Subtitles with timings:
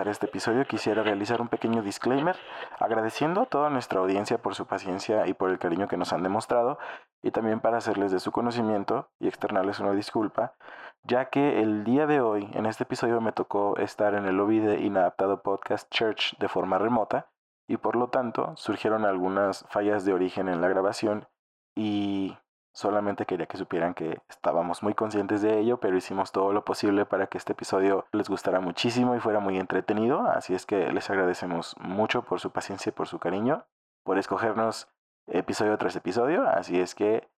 [0.00, 2.34] Comenzar este episodio quisiera realizar un pequeño disclaimer,
[2.78, 6.22] agradeciendo a toda nuestra audiencia por su paciencia y por el cariño que nos han
[6.22, 6.78] demostrado,
[7.22, 10.54] y también para hacerles de su conocimiento y externarles una disculpa,
[11.02, 14.60] ya que el día de hoy, en este episodio me tocó estar en el lobby
[14.60, 17.26] de Inadaptado Podcast Church de forma remota,
[17.68, 21.28] y por lo tanto surgieron algunas fallas de origen en la grabación
[21.76, 22.38] y
[22.72, 27.04] Solamente quería que supieran que estábamos muy conscientes de ello, pero hicimos todo lo posible
[27.04, 30.22] para que este episodio les gustara muchísimo y fuera muy entretenido.
[30.22, 33.64] Así es que les agradecemos mucho por su paciencia y por su cariño,
[34.04, 34.88] por escogernos
[35.26, 36.48] episodio tras episodio.
[36.48, 37.28] Así es que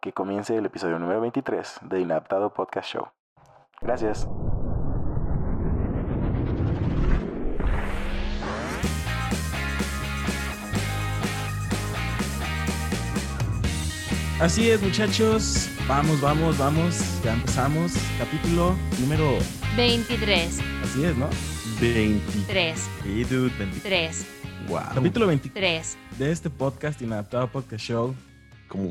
[0.00, 3.08] que comience el episodio número 23 de Inadaptado Podcast Show.
[3.80, 4.28] Gracias.
[14.40, 15.68] Así es, muchachos.
[15.88, 17.20] Vamos, vamos, vamos.
[17.24, 17.94] Ya empezamos.
[18.18, 19.36] Capítulo número
[19.76, 20.60] 23.
[20.84, 21.28] Así es, ¿no?
[21.80, 22.88] 23.
[23.04, 24.26] Y dude, 23.
[24.68, 24.80] Wow.
[24.94, 28.14] Capítulo 23 de este podcast Inadaptado Podcast Show.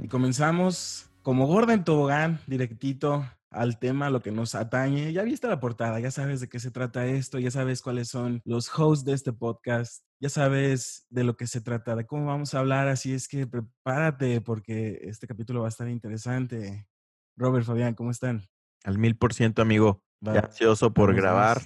[0.03, 3.25] Y comenzamos como gorda en tobogán, directito
[3.57, 5.11] al tema, lo que nos atañe.
[5.11, 8.41] Ya viste la portada, ya sabes de qué se trata esto, ya sabes cuáles son
[8.45, 12.53] los hosts de este podcast, ya sabes de lo que se trata, de cómo vamos
[12.53, 16.87] a hablar, así es que prepárate porque este capítulo va a estar interesante.
[17.35, 18.43] Robert, Fabián, ¿cómo están?
[18.83, 20.03] Al mil por ciento, amigo.
[20.21, 21.61] Ya ansioso por grabar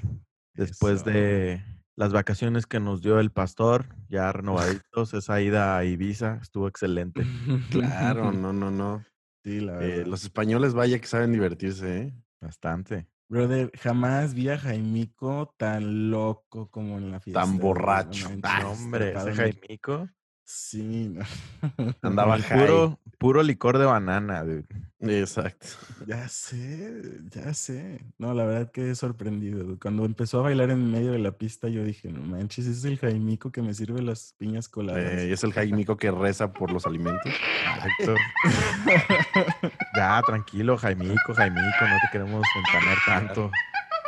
[0.53, 1.63] después de
[1.95, 7.23] las vacaciones que nos dio el pastor, ya renovaditos, esa ida a Ibiza estuvo excelente.
[7.71, 9.03] Claro, no, no, no.
[9.43, 12.13] Sí, la eh, los españoles, vaya que saben divertirse, ¿eh?
[12.39, 13.07] Bastante.
[13.27, 17.41] Brother, jamás vi a Jaimico tan loco como en la fiesta.
[17.41, 18.29] Tan borracho.
[18.43, 20.09] Ah, hombre, ese Jaimico.
[20.53, 21.15] Sí,
[22.01, 24.65] Andaba puro, puro licor de banana, dude.
[24.99, 25.67] Exacto.
[26.05, 28.01] Ya sé, ya sé.
[28.17, 29.79] No, la verdad que sorprendido.
[29.81, 32.83] Cuando empezó a bailar en medio de la pista, yo dije, no manches, ese es
[32.83, 35.01] el Jaimico que me sirve las piñas coladas.
[35.01, 37.31] Eh, es el Jaimico que reza por los alimentos.
[37.75, 38.15] Exacto.
[39.95, 43.51] ya, tranquilo, Jaimico, Jaimico, no te queremos entanar tanto.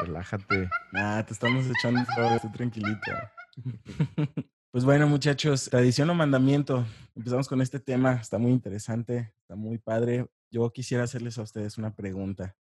[0.02, 0.70] Relájate.
[0.92, 3.12] Nah, te estamos echando flores, estoy tranquilito.
[4.74, 6.84] Pues bueno, muchachos, tradición o mandamiento.
[7.14, 8.14] Empezamos con este tema.
[8.14, 10.26] Está muy interesante, está muy padre.
[10.50, 12.58] Yo quisiera hacerles a ustedes una pregunta.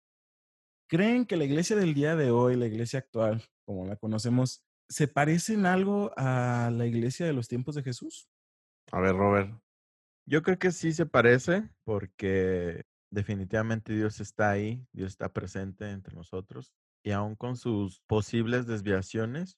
[0.87, 5.07] ¿Creen que la iglesia del día de hoy, la iglesia actual, como la conocemos, se
[5.07, 8.29] parece en algo a la iglesia de los tiempos de Jesús?
[8.91, 9.51] A ver, Robert.
[10.27, 16.13] Yo creo que sí se parece porque definitivamente Dios está ahí, Dios está presente entre
[16.13, 19.57] nosotros y aún con sus posibles desviaciones,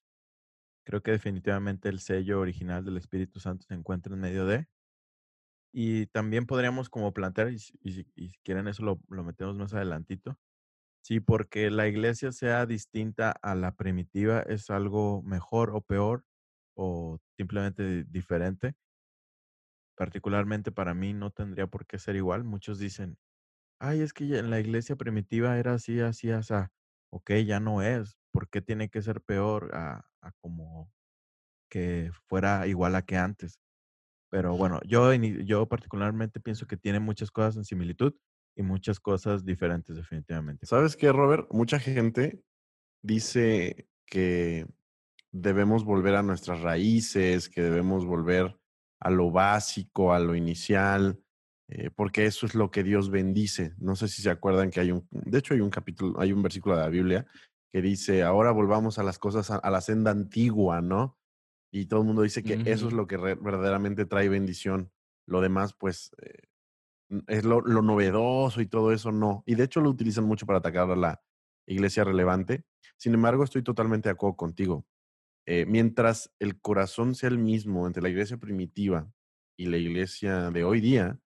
[0.86, 4.68] Creo que definitivamente el sello original del Espíritu Santo se encuentra en medio de.
[5.74, 8.06] Y también podríamos como plantear, y, si
[8.44, 10.40] quieren eso lo, lo, metemos más adelantito,
[11.04, 16.24] si porque la iglesia sea distinta a la primitiva es algo mejor o peor
[16.76, 18.76] o simplemente diferente.
[19.98, 22.44] Particularmente para mí no tendría por qué ser igual.
[22.44, 23.18] Muchos dicen,
[23.80, 26.54] ay, es que en la iglesia primitiva era así, así, así.
[27.12, 28.18] Ok, ya no es.
[28.36, 30.04] ¿Por qué tiene que ser peor a,
[30.42, 30.92] como
[31.70, 33.62] que fuera igual a que antes?
[34.30, 38.14] Pero bueno, yo, yo particularmente pienso que tiene muchas cosas en similitud
[38.58, 40.66] y muchas cosas diferentes definitivamente.
[40.66, 41.48] ¿Sabes qué, Robert?
[41.50, 42.44] Mucha gente
[43.02, 44.68] dice que
[45.32, 48.60] debemos volver a nuestras raíces, que debemos volver
[49.00, 51.22] a lo básico, a lo inicial,
[51.70, 53.74] eh, porque eso es lo que Dios bendice.
[53.78, 56.44] No sé si se acuerdan que hay un, de hecho hay un capítulo, hay un
[56.44, 57.26] versículo de la Biblia
[57.76, 61.20] que dice, ahora volvamos a las cosas, a, la senda antigua, ¿no?
[61.74, 64.94] Y todo el mundo dice que eso es lo que verdaderamente trae bendición.
[65.28, 66.44] Lo demás, pues, eh,
[67.28, 69.44] es lo, novedoso y todo eso no.
[69.46, 71.22] Y de hecho lo utilizan mucho para atacar a la
[71.68, 72.64] iglesia relevante.
[72.96, 74.86] Sin embargo, estoy totalmente de acuerdo contigo.
[75.46, 79.12] Eh, mientras el corazón sea el mismo entre la iglesia primitiva
[79.58, 81.20] y la iglesia de hoy día,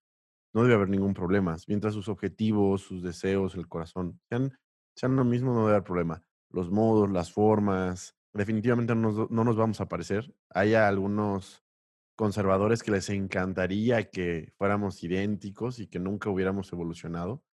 [0.55, 1.57] no debe haber ningún problema.
[1.67, 4.57] Mientras sus objetivos, sus deseos, el corazón sean,
[4.95, 9.43] sean lo mismo, no debe haber problema los modos, las formas, definitivamente no nos, no
[9.43, 10.33] nos vamos a parecer.
[10.49, 11.63] Hay algunos
[12.15, 17.43] conservadores que les encantaría que fuéramos idénticos y que nunca hubiéramos evolucionado,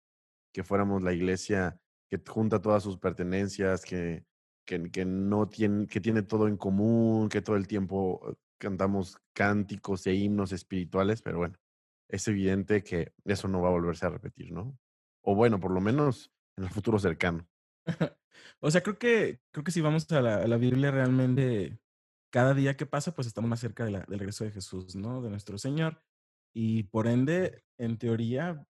[0.52, 4.25] que fuéramos la iglesia que junta todas sus pertenencias, que,
[4.64, 10.06] que, que no tiene, que tiene todo en común, que todo el tiempo cantamos cánticos
[10.06, 11.58] e himnos espirituales, pero bueno,
[12.08, 14.78] es evidente que eso no va a volverse a repetir, ¿no?
[15.22, 17.46] O bueno, por lo menos en el futuro cercano.
[18.61, 21.79] O sea, creo que, creo que si vamos a la, Biblia realmente,
[22.33, 25.23] cada día que pasa, pues estamos más cerca de del regreso de Jesús, ¿no?
[25.23, 26.03] De nuestro Señor.
[26.55, 28.67] Y por ende, en teoría,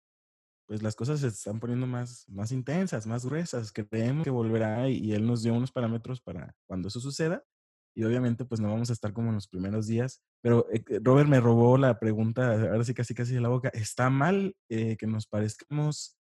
[0.67, 3.73] pues las cosas se están poniendo más, más intensas, más gruesas.
[3.73, 7.45] Creemos que volverá y, y él nos dio unos parámetros para cuando eso suceda.
[7.95, 10.23] Y obviamente, pues no vamos a estar como en los primeros días.
[10.43, 13.69] Pero eh, Robert me robó la pregunta, ahora sí casi casi de la boca.
[13.75, 16.17] ¿Está mal eh, que nos parezcamos,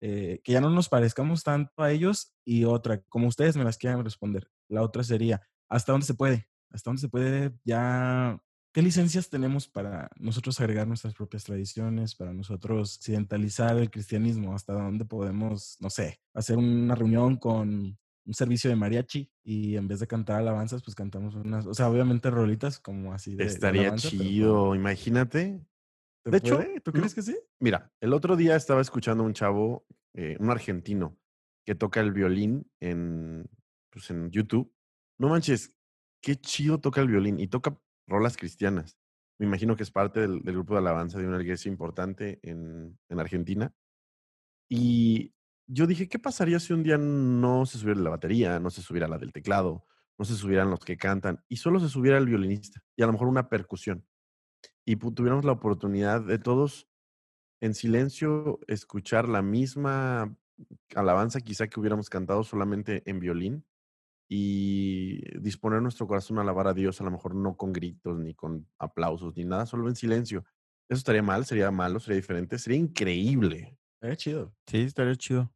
[0.00, 2.34] eh, que ya no nos parezcamos tanto a ellos?
[2.44, 4.48] Y otra, como ustedes me las quieran responder.
[4.68, 6.48] La otra sería, ¿hasta dónde se puede?
[6.70, 8.40] ¿Hasta dónde se puede ya
[8.72, 14.54] ¿Qué licencias tenemos para nosotros agregar nuestras propias tradiciones, para nosotros occidentalizar el cristianismo?
[14.54, 19.88] ¿Hasta dónde podemos, no sé, hacer una reunión con un servicio de mariachi y en
[19.88, 23.44] vez de cantar alabanzas, pues cantamos unas, o sea, obviamente rolitas como así de.
[23.44, 25.66] Estaría chido, imagínate.
[26.24, 27.36] De hecho, ¿tú crees que sí?
[27.58, 31.18] Mira, el otro día estaba escuchando a un chavo, eh, un argentino,
[31.64, 33.48] que toca el violín en,
[33.90, 34.72] pues en YouTube.
[35.18, 35.74] No manches,
[36.20, 38.98] qué chido toca el violín y toca rolas cristianas.
[39.38, 43.20] Me imagino que es parte del, grupo de alabanza de una iglesia importante en, en,
[43.20, 43.72] Argentina.
[44.68, 45.32] Y
[45.66, 49.08] yo dije, ¿qué pasaría si un día no se subiera la batería, no se subiera
[49.08, 49.86] la del teclado,
[50.18, 53.12] no se subieran los que cantan y solo se subiera el violinista y a lo
[53.12, 54.04] mejor una percusión?
[54.90, 56.88] Y tuviéramos la oportunidad de todos
[57.60, 60.36] en silencio escuchar la misma
[60.96, 63.64] alabanza quizá que hubiéramos cantado solamente en violín
[64.28, 68.34] y disponer nuestro corazón a alabar a Dios, a lo mejor no con gritos, ni
[68.34, 70.44] con aplausos, ni nada, solo en silencio.
[70.88, 71.46] ¿Eso estaría mal?
[71.46, 72.00] ¿Sería malo?
[72.00, 72.58] ¿Sería diferente?
[72.58, 73.78] Sería increíble.
[73.94, 74.56] Estaría chido.
[74.66, 75.54] Sí, estaría chido.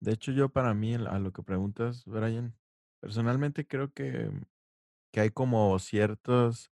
[0.00, 2.56] De hecho, yo para mí, a lo que preguntas, Brian,
[3.00, 4.32] personalmente creo que,
[5.12, 6.72] que hay como ciertos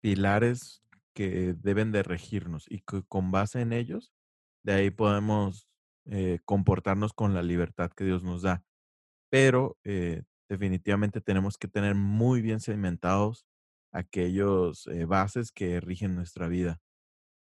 [0.00, 0.82] pilares
[1.14, 4.12] que deben de regirnos y que con base en ellos,
[4.64, 5.68] de ahí podemos
[6.06, 8.64] eh, comportarnos con la libertad que Dios nos da.
[9.30, 13.46] Pero eh, definitivamente tenemos que tener muy bien segmentados
[13.92, 16.80] aquellos eh, bases que rigen nuestra vida.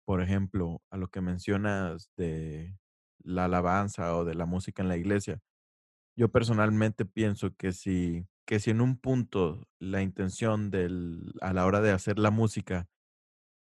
[0.06, 2.79] Por ejemplo, a lo que mencionas de
[3.23, 5.41] la alabanza o de la música en la iglesia,
[6.17, 11.67] yo personalmente pienso que si, que si en un punto la intención del, a la
[11.67, 12.88] hora de hacer la música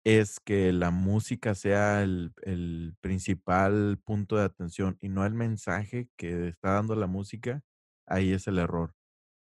[0.04, 6.08] es que la música sea el, el principal punto de atención y no el mensaje
[6.16, 7.62] que está dando la música,
[8.06, 8.94] ahí es el error.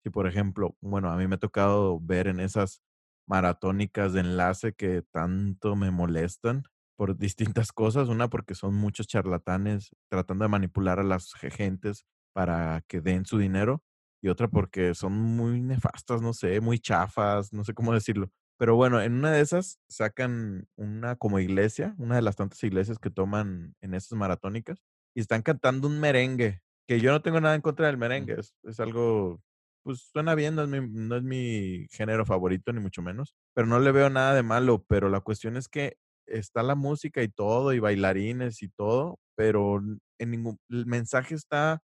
[0.03, 2.81] Si, por ejemplo, bueno, a mí me ha tocado ver en esas
[3.27, 6.63] maratónicas de enlace que tanto me molestan
[6.97, 8.07] por distintas cosas.
[8.09, 13.37] Una, porque son muchos charlatanes tratando de manipular a las gentes para que den su
[13.37, 13.83] dinero.
[14.21, 18.31] Y otra, porque son muy nefastas, no sé, muy chafas, no sé cómo decirlo.
[18.57, 22.99] Pero bueno, en una de esas sacan una como iglesia, una de las tantas iglesias
[22.99, 24.83] que toman en esas maratónicas,
[25.15, 28.55] y están cantando un merengue, que yo no tengo nada en contra del merengue, es,
[28.63, 29.41] es algo
[29.87, 33.67] pues suena bien, no es, mi, no es mi género favorito, ni mucho menos, pero
[33.67, 35.95] no le veo nada de malo, pero la cuestión es que
[36.25, 39.81] está la música y todo, y bailarines y todo, pero
[40.19, 41.81] en ningún, el mensaje está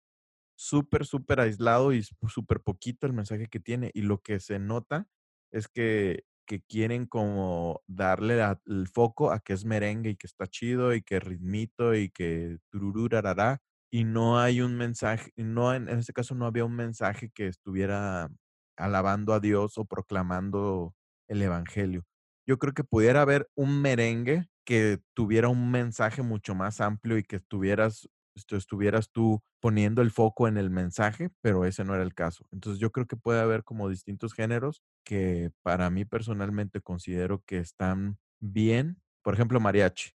[0.56, 5.06] súper, súper aislado y súper poquito el mensaje que tiene, y lo que se nota
[5.52, 10.46] es que, que quieren como darle el foco a que es merengue y que está
[10.46, 13.60] chido y que ritmito y que turururarará,
[13.90, 18.30] y no hay un mensaje, no en, este caso no había un mensaje que estuviera
[18.76, 20.94] alabando a Dios o proclamando
[21.28, 22.04] el evangelio.
[22.46, 27.22] Yo creo que pudiera haber un merengue que tuviera un mensaje mucho más amplio y
[27.22, 32.14] que estuvieras, estuvieras tú poniendo el foco en el mensaje, pero ese no era el
[32.14, 32.46] caso.
[32.50, 37.58] Entonces yo creo que puede haber como distintos géneros que para mí personalmente considero que
[37.58, 39.00] están bien.
[39.22, 40.10] Por ejemplo, mariachi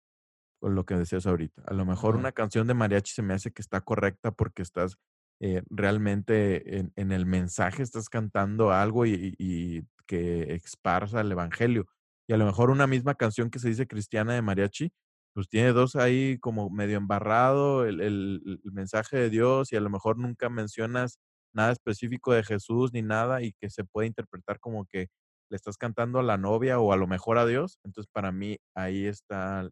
[0.58, 1.62] con lo que decías ahorita.
[1.66, 4.96] A lo mejor una canción de mariachi se me hace que está correcta porque estás
[5.40, 11.86] eh, realmente en, el mensaje, estás cantando algo y, que esparza el evangelio.
[12.28, 14.92] Y a lo mejor una misma canción que se dice cristiana de mariachi,
[15.36, 19.90] pues tiene dos ahí como medio embarrado el, el, mensaje de Dios y a lo
[19.90, 21.18] mejor nunca mencionas
[21.52, 25.08] nada específico de Jesús ni nada y que se puede interpretar como que
[25.50, 27.78] le estás cantando a la novia o a lo mejor a Dios.
[27.84, 29.68] Entonces para mí ahí está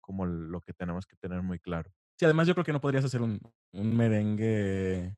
[0.00, 1.88] como lo que tenemos que tener muy claro.
[2.18, 3.38] Sí, además yo creo que no podrías hacer un,
[3.72, 5.14] un merengue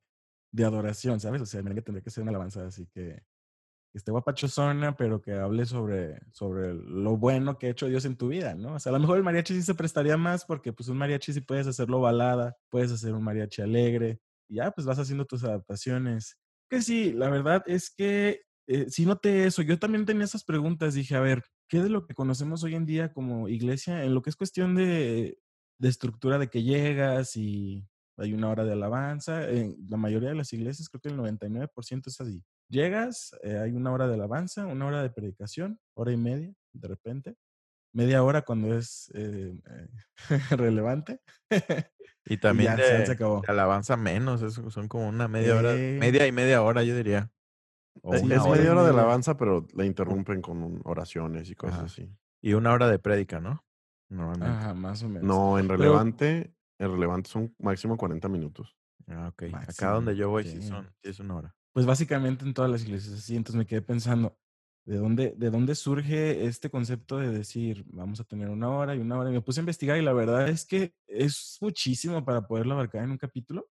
[0.52, 1.40] de adoración, ¿sabes?
[1.40, 3.22] O sea, el merengue tendría que ser una alabanza así que,
[3.96, 8.18] que esté guapachosona, pero que hable sobre, sobre lo bueno que ha hecho Dios en
[8.18, 8.74] tu vida, ¿no?
[8.74, 11.32] O sea, a lo mejor el mariachi sí se prestaría más porque pues un mariachi
[11.32, 15.44] sí puedes hacerlo balada, puedes hacer un mariachi alegre, y ya pues vas haciendo tus
[15.44, 16.36] adaptaciones.
[16.68, 20.92] Que sí, la verdad es que eh, si noté eso, yo también tenía esas preguntas,
[20.92, 24.20] dije, a ver, ¿qué de lo que conocemos hoy en día como iglesia, en lo
[24.20, 25.38] que es cuestión de,
[25.78, 27.88] de estructura de que llegas y
[28.18, 29.46] hay una hora de alabanza?
[29.88, 32.44] La mayoría de las iglesias, creo que el 99% es así.
[32.68, 36.88] Llegas, eh, hay una hora de alabanza, una hora de predicación, hora y media, de
[36.88, 37.36] repente.
[37.94, 39.54] Media hora cuando es eh,
[40.50, 41.20] relevante.
[42.24, 43.42] Y también de, se acabó.
[43.46, 47.30] alabanza menos, son como una media hora, media y media hora, yo diría.
[48.12, 48.42] es media
[48.72, 52.12] hora de alabanza, pero la interrumpen con oraciones y cosas así.
[52.42, 53.64] Y una hora de prédica, ¿no?
[54.08, 54.56] Normalmente.
[54.56, 55.22] Ajá, más o menos.
[55.22, 58.76] No, en relevante, en relevante son máximo 40 minutos.
[59.08, 59.44] Ah, ok.
[59.54, 61.56] Acá donde yo voy sí son, sí es una hora.
[61.76, 64.38] Pues básicamente en todas las iglesias así, entonces me quedé pensando,
[64.86, 68.98] ¿de dónde, ¿de dónde surge este concepto de decir, vamos a tener una hora y
[68.98, 69.28] una hora?
[69.28, 73.04] Y me puse a investigar y la verdad es que es muchísimo para poderlo abarcar
[73.04, 73.68] en un capítulo,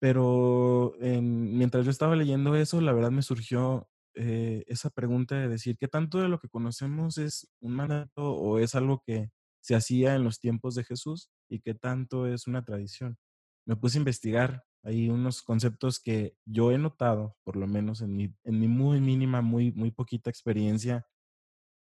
[0.00, 5.76] pero mientras yo estaba leyendo eso, la verdad me surgió eh, esa pregunta de decir,
[5.78, 9.30] ¿qué tanto de lo que conocemos es un mandato o es algo que
[9.60, 13.18] se hacía en los tiempos de Jesús y qué tanto es una tradición?
[13.66, 18.16] Me puse a investigar hay unos conceptos que yo he notado, por lo menos en
[18.16, 21.06] mi, en mi muy mínima, muy, muy poquita experiencia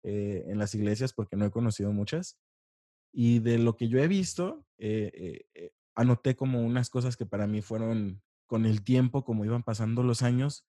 [0.05, 2.39] eh, en las iglesias, porque no he conocido muchas.
[3.13, 7.47] Y de lo que yo he visto, eh, eh, anoté como unas cosas que para
[7.47, 10.67] mí fueron, con el tiempo, como iban pasando los años,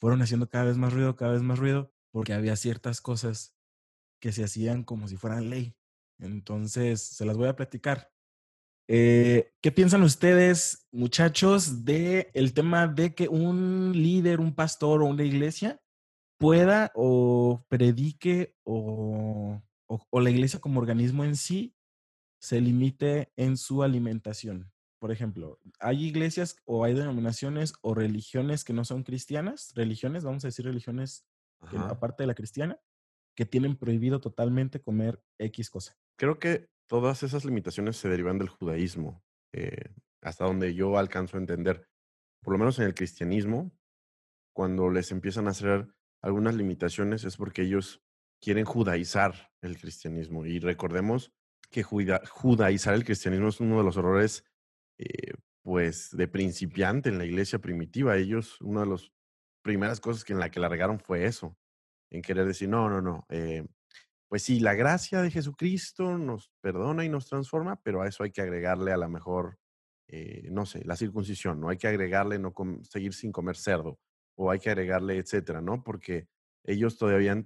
[0.00, 3.56] fueron haciendo cada vez más ruido, cada vez más ruido, porque había ciertas cosas
[4.20, 5.76] que se hacían como si fueran ley.
[6.18, 8.09] Entonces, se las voy a platicar.
[8.92, 15.06] Eh, ¿Qué piensan ustedes, muchachos, de el tema de que un líder, un pastor o
[15.06, 15.80] una iglesia
[16.40, 21.76] pueda o predique o, o, la iglesia como organismo en sí
[22.40, 24.72] se limite en su alimentación?
[24.98, 30.44] Por ejemplo, hay iglesias o hay denominaciones o religiones que no son cristianas, religiones, vamos
[30.44, 31.24] a decir religiones
[31.60, 32.80] aparte de la cristiana,
[33.36, 35.96] que tienen prohibido totalmente comer X cosa.
[36.16, 41.40] Creo que todas esas limitaciones se derivan del judaísmo, eh, hasta donde yo alcanzo a
[41.40, 41.86] entender,
[42.42, 43.70] por lo menos en el cristianismo,
[44.52, 45.86] cuando les empiezan a hacer
[46.20, 48.02] algunas limitaciones es porque ellos
[48.42, 50.44] quieren judaizar el cristianismo.
[50.44, 51.32] Y recordemos
[51.70, 54.44] que judaizar el cristianismo es uno de los errores,
[54.98, 58.16] eh, pues, de principiante en la iglesia primitiva.
[58.16, 59.12] Ellos, una de las
[59.62, 61.56] primeras cosas que en la que largaron fue eso,
[62.10, 63.64] en querer decir, no, no, no, eh,
[64.30, 68.30] pues sí, la gracia de Jesucristo nos perdona y nos transforma, pero a eso hay
[68.30, 69.58] que agregarle a lo mejor,
[70.06, 71.68] eh, no sé, la circuncisión, ¿no?
[71.68, 72.54] Hay que agregarle no
[72.88, 73.98] seguir sin comer cerdo,
[74.36, 75.82] o hay que agregarle, etcétera, ¿no?
[75.82, 76.28] Porque
[76.62, 77.44] ellos todavía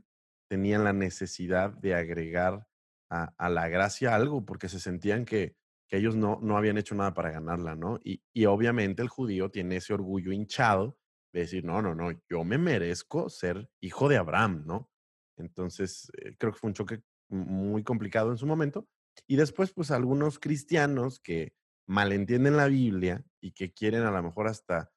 [0.50, 2.68] tenían la necesidad de agregar
[3.08, 5.56] a, la gracia algo, porque se sentían que,
[5.88, 7.98] ellos no, no habían hecho nada para ganarla, ¿no?
[8.04, 10.98] Y, y obviamente el judío tiene ese orgullo hinchado
[11.32, 14.90] de decir, no, no, no, yo me merezco ser hijo de Abraham, ¿no?
[15.36, 18.88] Entonces, eh, creo que fue un choque muy complicado en su momento.
[19.26, 21.54] Y después, pues algunos cristianos que
[21.86, 24.90] malentienden la Biblia y que quieren a lo mejor hasta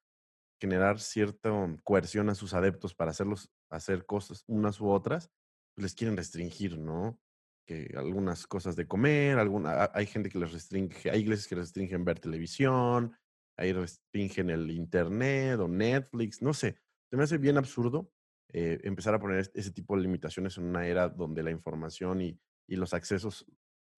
[0.60, 1.50] generar cierta
[1.84, 5.30] coerción a sus adeptos para hacerlos hacer cosas unas u otras,
[5.74, 7.20] pues les quieren restringir, ¿no?
[7.66, 12.04] Que algunas cosas de comer, alguna, hay gente que les restringe, hay iglesias que restringen
[12.04, 13.16] ver televisión,
[13.56, 16.78] hay restringen el internet o Netflix, no sé.
[17.10, 18.10] Se me hace bien absurdo
[18.52, 22.38] eh, empezar a poner ese tipo de limitaciones en una era donde la información y,
[22.68, 23.46] los accesos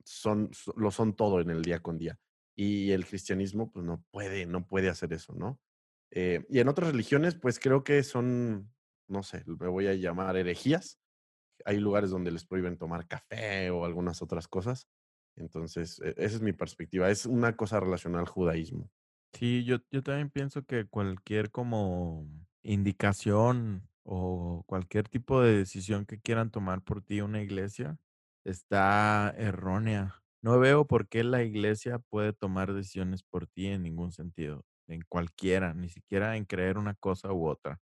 [0.04, 2.18] son, lo son todo en el día con día.
[2.54, 5.60] Y el cristianismo, pues no puede, no puede hacer eso, ¿no?
[6.12, 8.72] Eh, y en otras religiones, pues creo que son,
[9.08, 11.00] no sé, me voy a llamar herejías.
[11.64, 14.88] Hay lugares donde les prohíben tomar café o algunas otras cosas.
[15.36, 17.10] Entonces, e, esa es mi perspectiva.
[17.10, 18.88] Es una cosa relacionada al judaísmo.
[19.32, 22.26] Sí, yo, yo también pienso que cualquier como
[22.62, 27.96] indicación o cualquier tipo de decisión que quieran tomar por ti una iglesia
[28.44, 30.24] está errónea.
[30.42, 35.02] No veo por qué la iglesia puede tomar decisiones por ti en ningún sentido, en
[35.08, 37.80] cualquiera, ni siquiera en creer una cosa u otra.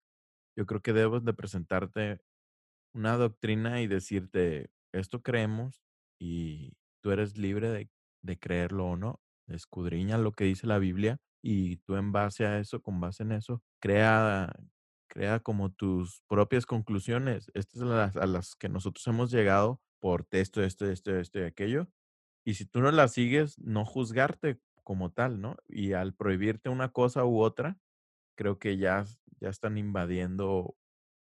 [0.56, 2.20] Yo creo que debes de presentarte
[2.92, 5.84] una doctrina y decirte, esto creemos
[6.20, 7.90] y tú eres libre de,
[8.22, 9.20] de creerlo o no.
[9.48, 13.32] Escudriña lo que dice la Biblia y tú en base a eso, con base en
[13.32, 14.52] eso, crea,
[15.08, 17.50] crea como tus propias conclusiones.
[17.54, 21.42] Estas son las a las que nosotros hemos llegado por esto, esto, esto, esto y
[21.42, 21.88] aquello.
[22.44, 25.56] Y si tú no las sigues, no juzgarte como tal, ¿no?
[25.68, 27.76] Y al prohibirte una cosa u otra,
[28.36, 29.04] creo que ya,
[29.40, 30.76] ya están invadiendo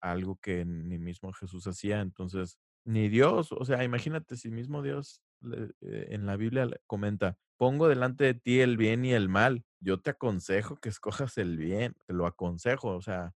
[0.01, 1.99] algo que ni mismo Jesús hacía.
[1.99, 5.21] Entonces, ni Dios, o sea, imagínate si mismo Dios
[5.51, 9.65] eh, en la Biblia comenta, pongo delante de ti el bien y el mal.
[9.81, 13.33] Yo te aconsejo que escojas el bien, te lo aconsejo, o sea,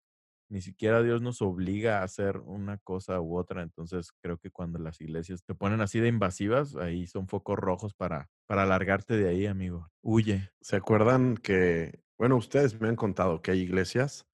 [0.54, 3.64] ni siquiera Dios nos obliga a hacer una cosa u otra.
[3.64, 7.96] Entonces creo que cuando las iglesias te ponen así de invasivas, ahí son focos rojos
[7.96, 9.90] para, para largarte de ahí, amigo.
[10.04, 10.52] Huye.
[10.62, 14.28] ¿Se acuerdan que, bueno, ustedes me han contado que hay iglesias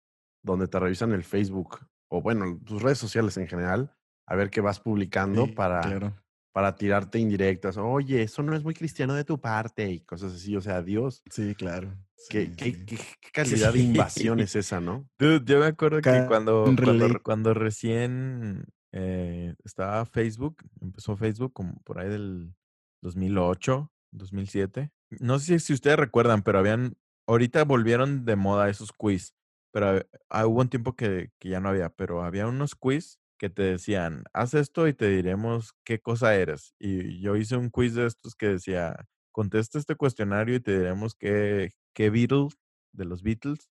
[0.42, 3.94] donde te revisan el Facebook o bueno, tus redes sociales en general,
[4.26, 5.82] a ver qué vas publicando para,
[6.58, 7.76] para tirarte indirectas.
[7.76, 10.56] Oye, eso no es muy cristiano de tu parte y cosas así.
[10.56, 11.22] O sea, Dios.
[11.30, 11.96] Sí, claro.
[12.28, 12.98] ¿Qué, qué, qué,
[13.32, 15.08] calidad de invasión es esa, no?
[15.20, 21.80] Dude, yo me acuerdo que cuando, cuando, cuando, recién eh, estaba Facebook, empezó Facebook como
[21.84, 22.52] por ahí del
[23.02, 24.90] 2008, 2007.
[25.20, 26.96] No sé si ustedes recuerdan, pero habían,
[27.28, 29.32] ahorita volvieron de moda esos quiz,
[29.70, 33.48] pero ah, hubo un tiempo que, que ya no había, pero había unos quiz que
[33.48, 36.74] te decían, haz esto y te diremos qué cosa eres.
[36.78, 38.96] Y yo hice un quiz de estos que decía,
[39.32, 42.58] contesta este cuestionario y te diremos qué, qué Beatles,
[42.92, 43.70] de los Beatles,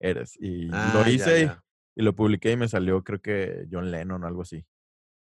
[0.00, 0.36] eres.
[0.40, 1.50] Y ah, lo hice
[1.96, 4.64] Y, lo publiqué y me salió, creo que John Lennon o algo así.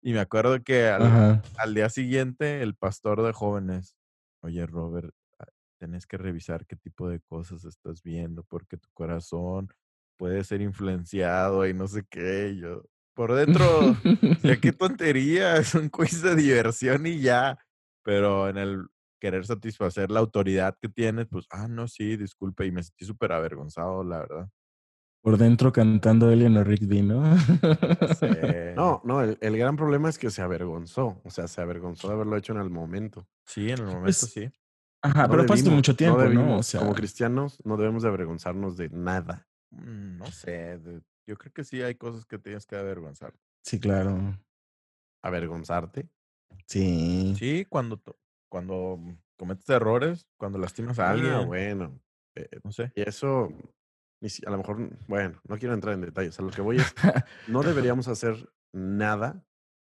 [0.02, 3.97] Y me acuerdo que al, al día siguiente, el pastor de jóvenes,
[4.43, 5.47] oye, Robert, ah,
[5.78, 9.69] tenés que revisar qué tipo de cosas estás viendo, porque tu corazón
[10.16, 12.57] puede ser influenciado y no sé qué.
[12.57, 12.83] yo,
[13.16, 13.64] por dentro,
[14.42, 17.58] ya qué tontería, es un quiz de diversión y ya.
[18.04, 18.87] Pero en el
[19.18, 23.32] querer satisfacer la autoridad que tienes, pues, ah, no, sí, disculpe, y me sentí súper
[23.32, 24.49] avergonzado, la verdad.
[25.23, 27.23] Por dentro cantando Eleanor Rigby, ¿no?
[28.76, 32.37] No, no, el, gran problema es que se avergonzó, o sea, se avergonzó de haberlo
[32.37, 33.26] hecho en el momento.
[33.44, 34.49] Sí, en el momento pues sí.
[35.02, 36.58] Ajá, pero pasó mucho tiempo, ¿no?
[36.58, 36.80] O sea...
[36.80, 39.49] Como cristianos no debemos de avergonzarnos de nada.
[39.70, 40.78] Mm, no sé,
[41.26, 43.35] yo creo que sí hay cosas que tienes que avergonzar.
[43.64, 44.38] Sí, claro.
[45.23, 46.09] ¿Avergonzarte?
[46.66, 47.35] Sí.
[47.37, 48.00] Sí, cuando,
[48.49, 49.00] cuando
[49.37, 51.33] cometes errores, cuando lastimas a alguien.
[51.33, 52.00] Ah, bueno.
[52.37, 52.92] Eh, no sé.
[52.95, 53.49] Y eso,
[54.47, 56.38] a lo mejor, bueno, no quiero entrar en detalles.
[56.38, 56.95] A lo que voy es,
[57.49, 59.45] no deberíamos hacer nada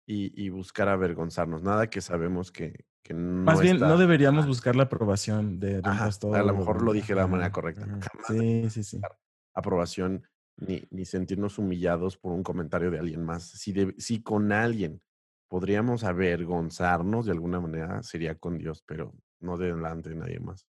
[0.07, 1.61] y, buscar avergonzarnos.
[1.61, 5.89] Nada que sabemos que, que no Más bien, no deberíamos buscar la aprobación de, de
[5.89, 7.85] A lo mejor lo dije de la manera correcta.
[8.27, 9.01] Sí, sí, sí.
[9.53, 10.23] Aprobación
[10.57, 13.43] ni, ni sentirnos humillados por un comentario de alguien más.
[13.43, 15.01] Si, si con alguien
[15.47, 20.67] podríamos avergonzarnos de alguna manera, sería con Dios, pero no delante de nadie más.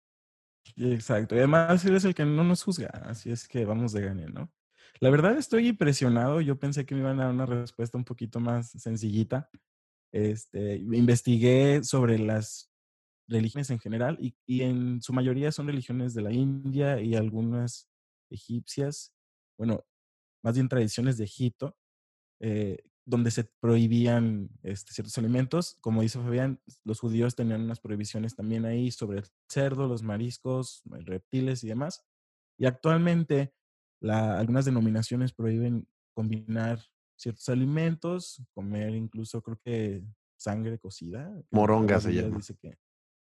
[0.77, 1.35] Exacto.
[1.35, 4.27] Y además Él es el que no nos juzga, así es que vamos de gane,
[4.27, 4.53] ¿no?
[5.01, 6.41] La verdad estoy impresionado.
[6.41, 9.49] Yo pensé que me iban a dar una respuesta un poquito más sencillita.
[10.13, 12.71] Este, investigué sobre las
[13.29, 17.89] religiones en general y, y en su mayoría son religiones de la India y algunas
[18.29, 19.15] egipcias
[19.61, 19.85] bueno,
[20.43, 21.77] más bien tradiciones de Egipto,
[22.41, 25.77] eh, donde se prohibían este, ciertos alimentos.
[25.83, 30.83] Como dice Fabián, los judíos tenían unas prohibiciones también ahí sobre el cerdo, los mariscos,
[30.87, 32.07] reptiles y demás.
[32.57, 33.53] Y actualmente
[34.01, 36.81] algunas denominaciones prohíben combinar
[37.19, 40.03] ciertos alimentos, comer incluso creo que
[40.39, 41.31] sangre cocida.
[41.51, 42.39] Moronga se llama.
[42.39, 42.79] Dice que,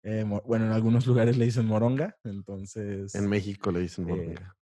[0.04, 3.12] eh, bueno, en algunos lugares le dicen moronga, entonces...
[3.16, 4.56] En México le dicen eh, moronga.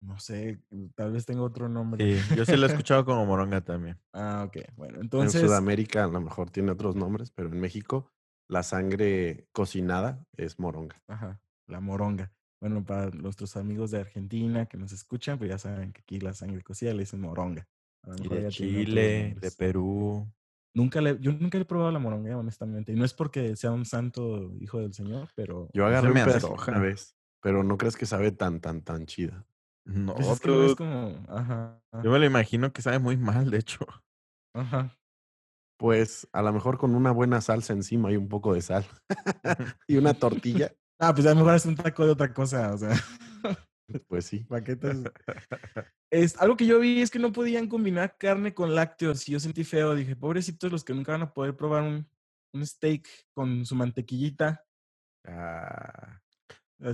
[0.00, 0.62] No sé,
[0.94, 2.20] tal vez tengo otro nombre.
[2.20, 3.98] Sí, yo sí lo he escuchado como moronga también.
[4.12, 4.58] Ah, ok.
[4.76, 5.42] Bueno, entonces.
[5.42, 8.10] En Sudamérica a lo mejor tiene otros nombres, pero en México
[8.48, 10.96] la sangre cocinada es moronga.
[11.08, 12.32] Ajá, la moronga.
[12.60, 16.32] Bueno, para nuestros amigos de Argentina que nos escuchan, pues ya saben que aquí la
[16.32, 17.68] sangre cocida le dicen moronga.
[18.22, 20.26] Y de Chile, de Perú.
[20.74, 22.92] Nunca le, yo nunca le he probado la moronga, honestamente.
[22.92, 25.68] Y no es porque sea un santo hijo del Señor, pero.
[25.72, 29.44] Yo agarré un una vez, pero no crees que sabe tan, tan, tan chida.
[29.88, 33.58] No, pues es es como, ajá, Yo me lo imagino que sabe muy mal, de
[33.58, 33.86] hecho.
[34.54, 34.94] Ajá.
[35.78, 38.84] Pues a lo mejor con una buena salsa encima y un poco de sal.
[39.88, 40.74] y una tortilla.
[41.00, 42.92] Ah, pues a lo mejor es un taco de otra cosa, o sea.
[44.08, 44.40] Pues sí.
[44.48, 45.04] Paquetes.
[46.10, 49.40] Es, algo que yo vi es que no podían combinar carne con lácteos y yo
[49.40, 49.94] sentí feo.
[49.94, 52.06] Dije, pobrecitos los que nunca van a poder probar un,
[52.52, 54.66] un steak con su mantequillita.
[55.26, 56.20] Ah.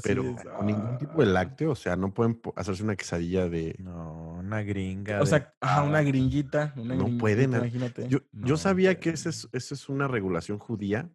[0.02, 1.32] Pero con ningún tipo de ah.
[1.32, 3.76] lácteo, o sea, no pueden hacerse una quesadilla de.
[3.78, 5.20] No, una gringa.
[5.20, 6.72] O sea, una gringuita.
[6.76, 7.52] no pueden.
[7.52, 8.08] Imagínate.
[8.08, 11.10] Yo, yo sabía que esa es, esa es una regulación judía.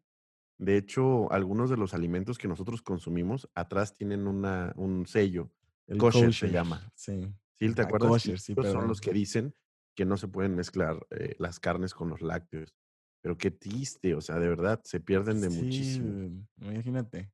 [0.60, 5.50] De hecho, algunos de los alimentos que nosotros consumimos atrás tienen una, un sello.
[5.88, 6.92] El kosher, se llama.
[6.94, 7.34] Sí.
[7.54, 8.10] Sí, ¿te acuerdas?
[8.10, 9.56] Kosher, sí, son los que dicen
[9.96, 12.76] que no se pueden mezclar eh, las carnes con los lácteos.
[13.22, 16.46] Pero qué triste, o sea, de verdad, se pierden de muchísimo.
[16.62, 17.32] Imagínate.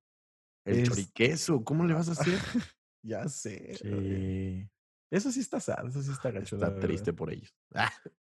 [0.66, 2.34] El choriqueso, ¿cómo le vas a hacer?
[3.04, 3.76] ya sé.
[3.76, 4.68] Sí.
[5.12, 6.56] Eso sí está sad, eso sí está gacho.
[6.56, 7.54] Está triste por ellos.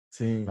[0.08, 0.44] sí.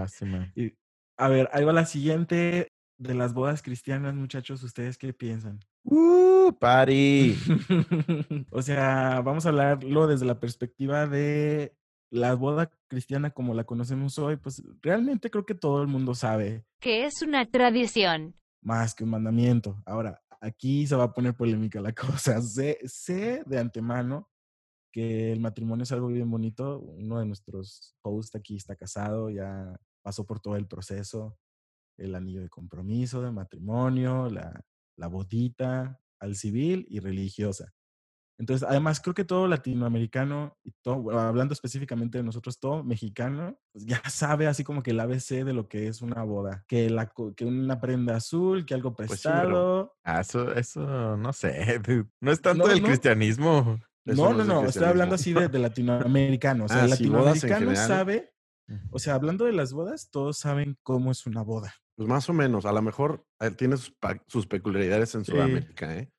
[0.56, 0.74] Y,
[1.18, 4.64] a ver, ahí va la siguiente de las bodas cristianas, muchachos.
[4.64, 5.60] ¿Ustedes qué piensan?
[5.84, 7.36] ¡Uh, party!
[8.52, 11.76] o sea, vamos a hablarlo desde la perspectiva de
[12.12, 16.66] la boda cristiana como la conocemos hoy, pues realmente creo que todo el mundo sabe.
[16.80, 18.36] Que es una tradición.
[18.62, 19.82] Más que un mandamiento.
[19.86, 22.42] Ahora, aquí se va a poner polémica la cosa.
[22.42, 24.30] Sé, sé de antemano
[24.92, 26.80] que el matrimonio es algo bien bonito.
[26.80, 31.38] Uno de nuestros hosts aquí está casado, ya pasó por todo el proceso.
[31.98, 34.64] el anillo de compromiso, de matrimonio, la,
[34.98, 37.74] la bodita, al civil y religiosa.
[38.40, 43.86] Entonces, además, creo que todo latinoamericano, y todo, hablando específicamente de nosotros, todo mexicano, pues
[43.86, 46.64] ya sabe así como que el ABC de lo que es una boda.
[46.66, 49.94] Que, la, que una prenda azul, que algo Pues prestado.
[50.06, 51.82] Ah, eso, eso, no sé.
[52.22, 53.78] No es tanto del cristianismo.
[54.06, 55.42] Eso no, no no, es no, estoy hablando cristianismo.
[55.42, 56.66] así de, de latinoamericano.
[56.66, 58.34] O sea, Ah, el en latinoamericano sabe,
[58.90, 61.74] o sea, hablando de las bodas, todos saben cómo es una boda.
[61.98, 63.94] Pues más o menos, a lo mejor eh, tiene sus,
[64.28, 65.32] sus peculiaridades en Sí.
[65.32, 66.10] Sudamérica, ¿eh?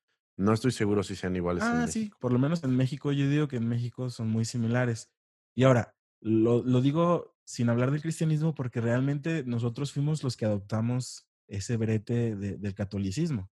[0.41, 2.05] No estoy seguro si sean iguales en Ah, México.
[2.05, 5.11] sí, por lo menos en México, yo digo que en México son muy similares.
[5.55, 10.45] Y ahora, lo, lo digo sin hablar del cristianismo porque realmente nosotros fuimos los que
[10.45, 13.51] adoptamos ese brete de- del catolicismo.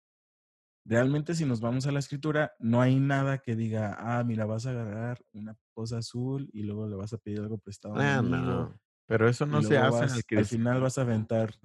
[0.85, 4.65] Realmente si nos vamos a la escritura, no hay nada que diga, ah, mira, vas
[4.67, 8.21] a agarrar una cosa azul y luego le vas a pedir algo prestado un Ah,
[8.21, 8.79] no.
[9.07, 11.55] Pero eso no se hace en el al final vas a aventar.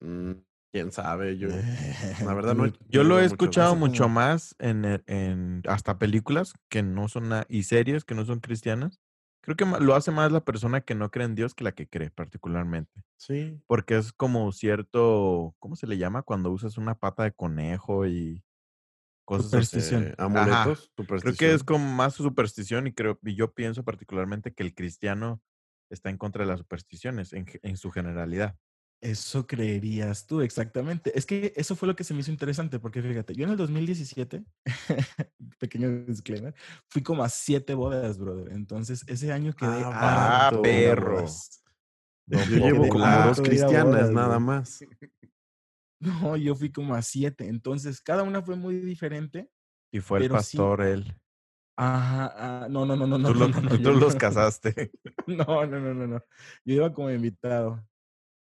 [0.00, 1.38] Mm, ¿Quién sabe?
[1.38, 1.46] Yo,
[2.26, 2.66] la verdad, no.
[2.90, 7.62] Yo lo he escuchado mucho más en, el- en hasta películas que no son y
[7.62, 9.00] series que no son cristianas.
[9.40, 11.86] Creo que lo hace más la persona que no cree en Dios que la que
[11.88, 13.04] cree particularmente.
[13.18, 13.62] Sí.
[13.68, 16.22] Porque es como cierto, ¿cómo se le llama?
[16.22, 18.42] Cuando usas una pata de conejo y
[19.24, 19.46] cosas.
[19.52, 20.02] Superstición.
[20.08, 21.66] eh, amuletos, Creo que es superstición.
[21.66, 25.40] como más superstición y creo y yo pienso particularmente que el cristiano
[25.88, 28.56] está en contra de las supersticiones en, en su generalidad.
[29.00, 31.16] Eso creerías tú, exactamente.
[31.16, 33.56] Es que eso fue lo que se me hizo interesante, porque fíjate, yo en el
[33.58, 34.44] 2017,
[35.58, 36.54] pequeño disclaimer,
[36.88, 38.52] fui como a siete bodas, brother.
[38.52, 41.24] Entonces, ese año quedé Ah, harto perro.
[42.26, 44.84] Yo llevo como dos cristianas, bodas, nada más.
[46.00, 47.48] No, yo fui como a siete.
[47.48, 49.48] Entonces, cada una fue muy diferente.
[49.90, 50.30] Y fue el sí.
[50.32, 51.14] pastor él.
[51.76, 53.32] Ajá, ah, no, no, no, no, no.
[53.32, 54.92] Tú, lo- no, tú los casaste.
[55.26, 56.22] No, no, no, no, no.
[56.64, 57.82] Yo iba como invitado.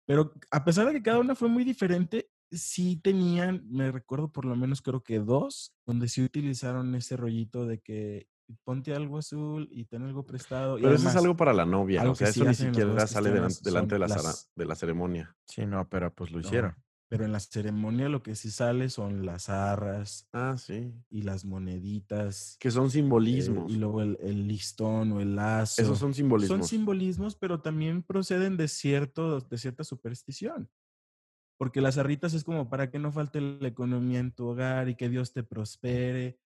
[0.07, 4.45] Pero a pesar de que cada una fue muy diferente, sí tenían, me recuerdo por
[4.45, 8.29] lo menos creo que dos, donde sí utilizaron ese rollito de que
[8.63, 10.79] ponte algo azul y ten algo prestado.
[10.79, 12.09] y Pero eso es algo para la novia.
[12.09, 15.35] O sea, sí eso ni siquiera sale delante de la, las- de la ceremonia.
[15.47, 16.47] Sí, no, pero pues lo No.
[16.47, 16.77] hicieron.
[17.09, 20.93] Pero en la ceremonia lo que sí sale son las arras Ah, sí.
[21.11, 22.57] y las moneditas.
[22.59, 23.71] Que son eh, simbolismos.
[23.71, 25.83] y luego el, el listón o el lazo.
[25.83, 26.59] Esos son simbolismos.
[26.59, 30.71] Son simbolismos, pero también proceden de, cierto, de cierta superstición.
[31.59, 34.97] Porque las arritas es como para que no falte la economía en tu hogar y
[34.97, 36.41] que Dios te prospere.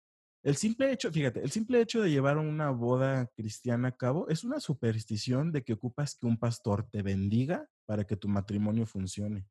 [0.44, 4.44] El simple hecho, fíjate, el simple hecho de llevar una boda cristiana a cabo es
[4.44, 9.48] una superstición de que ocupas que un pastor te bendiga para que tu matrimonio funcione.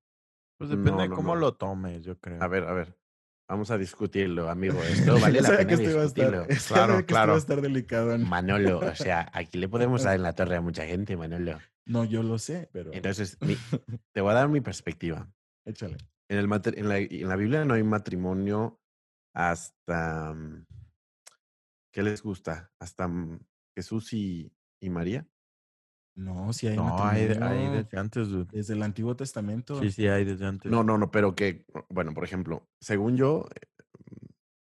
[0.59, 2.43] Pues depende No, de cómo lo tomes, yo creo.
[2.43, 2.97] A ver, a ver.
[3.49, 4.79] Vamos a discutirlo, amigo.
[4.85, 7.33] Esto vale la pena que a estar- Claro, que claro.
[7.33, 8.17] iba a estar delicado.
[8.17, 8.27] ¿no?
[8.27, 11.59] Manolo, o sea, aquí le podemos dar en la torre a mucha gente, Manolo.
[11.87, 13.57] No, yo lo sé, pero Entonces, mi-
[14.13, 15.31] te voy a dar mi perspectiva.
[15.67, 15.99] échale.
[16.31, 18.81] En, el en, la, en la Biblia no hay matrimonio
[19.35, 20.33] hasta...
[20.33, 20.65] mm,
[21.93, 22.73] ¿Qué les gusta?
[22.81, 23.39] Hasta mm,
[23.77, 25.27] Jesús y, y María.
[26.17, 28.29] No, si hay no, hay, desde antes.
[28.29, 28.47] dude.
[28.53, 29.81] desde el Antiguo Testamento.
[29.81, 30.71] Sí, sí, hay desde antes.
[30.71, 33.49] No, no, no, pero que, bueno, por ejemplo, según yo,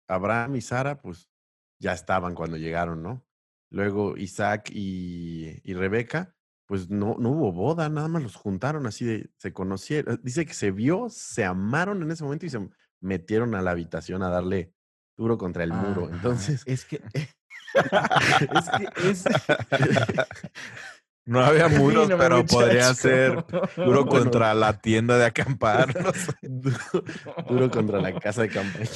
[0.09, 1.29] Abraham y Sara, pues
[1.79, 3.25] ya estaban cuando llegaron, ¿no?
[3.69, 9.05] Luego Isaac y, y Rebeca, pues no, no hubo boda, nada más los juntaron así
[9.05, 10.19] de, se conocieron.
[10.23, 14.21] Dice que se vio, se amaron en ese momento y se metieron a la habitación
[14.21, 14.73] a darle
[15.15, 16.09] duro contra el muro.
[16.09, 17.01] Entonces, es que
[17.73, 19.23] es que es
[21.27, 25.93] No había muros, pero podría ser duro contra la tienda de acampar.
[26.01, 26.33] no sé.
[26.41, 26.77] duro,
[27.49, 28.87] duro contra la casa de campaña.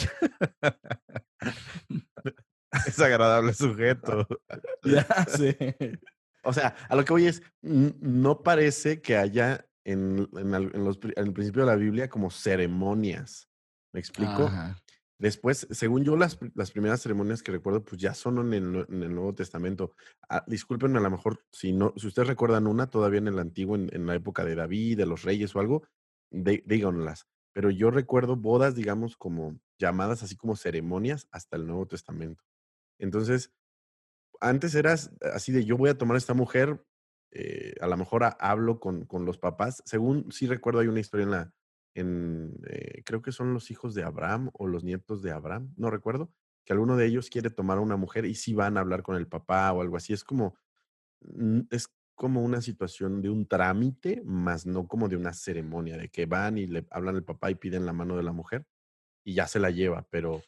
[2.88, 4.26] Es agradable sujeto.
[4.84, 6.00] ya sé.
[6.44, 11.00] O sea, a lo que voy es, no parece que haya en, en en los
[11.04, 13.50] en el principio de la Biblia como ceremonias.
[13.94, 14.46] ¿Me explico?
[14.46, 14.78] Ajá.
[15.22, 19.36] Después, según yo, las, las primeras ceremonias que recuerdo, pues ya son en el, Nuevo
[19.36, 19.92] Testamento.
[20.28, 23.76] Ah, discúlpenme, a lo mejor, si no, si ustedes recuerdan una todavía en el Antiguo,
[23.76, 25.84] en, en la época de David, de los reyes o algo,
[26.32, 27.28] dí- díganlas.
[27.54, 32.44] Pero yo recuerdo bodas, digamos, como llamadas así como ceremonias hasta el Nuevo Testamento.
[33.00, 33.54] Entonces,
[34.40, 36.84] antes eras así de yo voy a tomar a esta mujer,
[37.32, 39.84] eh, a lo mejor hablo con, con los papás.
[39.86, 41.54] Según sí recuerdo, hay una historia en la,
[41.94, 45.90] en, eh, creo que son los hijos de Abraham o los nietos de Abraham, no
[45.90, 46.32] recuerdo,
[46.66, 49.16] que alguno de ellos quiere tomar a una mujer y sí van a hablar con
[49.16, 50.14] el papá o algo así.
[50.14, 50.56] Es como,
[51.22, 56.10] mm, es como una situación de un trámite, más no como de una ceremonia, de
[56.10, 58.66] que van y le hablan al papá y piden la mano de la mujer
[59.24, 60.42] y ya se la lleva, pero,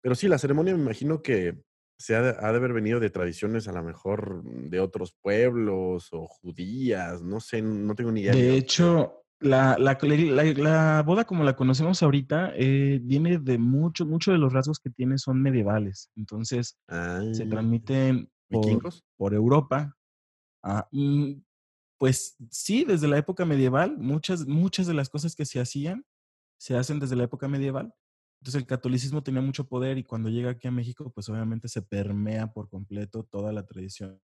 [0.00, 1.62] pero sí, la ceremonia me imagino que
[1.98, 6.08] se ha de, ha de haber venido de tradiciones a lo mejor de otros pueblos
[6.12, 8.32] o judías, no sé, no tengo ni idea.
[8.32, 14.32] De hecho, la, la, la, boda como la conocemos ahorita eh, viene de muchos, muchos
[14.32, 16.10] de los rasgos que tiene son medievales.
[16.14, 19.96] Entonces, se ah, transmiten por, por Europa.
[20.62, 21.32] Ah, mm,
[21.98, 26.04] pues sí, desde la época medieval, muchas, muchas de las cosas que se hacían
[26.58, 27.94] se hacen desde la época medieval.
[28.40, 31.82] Entonces el catolicismo tenía mucho poder y cuando llega aquí a México, pues obviamente se
[31.82, 34.20] permea por completo toda la tradición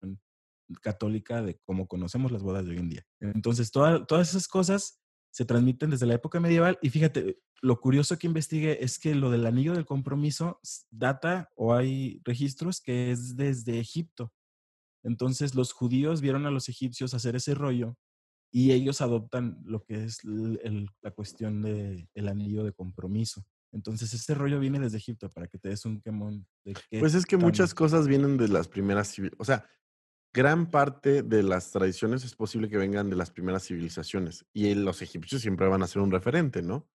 [0.82, 3.06] católica de cómo conocemos las bodas de hoy en día.
[3.22, 5.02] Entonces todas esas cosas
[5.36, 9.30] se transmiten desde la época medieval y fíjate, lo curioso que investigué es que lo
[9.30, 14.32] del anillo del compromiso data o hay registros que es desde Egipto.
[15.04, 17.98] Entonces los judíos vieron a los egipcios hacer ese rollo
[18.50, 23.46] y ellos adoptan lo que es la cuestión del el anillo de compromiso.
[23.74, 27.26] Entonces, ese rollo viene desde Egipto para que te des un quemón de Pues es
[27.26, 29.42] que muchas cosas vienen de las primeras civilizaciones.
[29.42, 29.70] O sea,
[30.36, 34.46] gran parte de las tradiciones es posible que vengan de las primeras civilizaciones.
[34.52, 36.90] Y los egipcios siempre van a ser un referente, ¿no?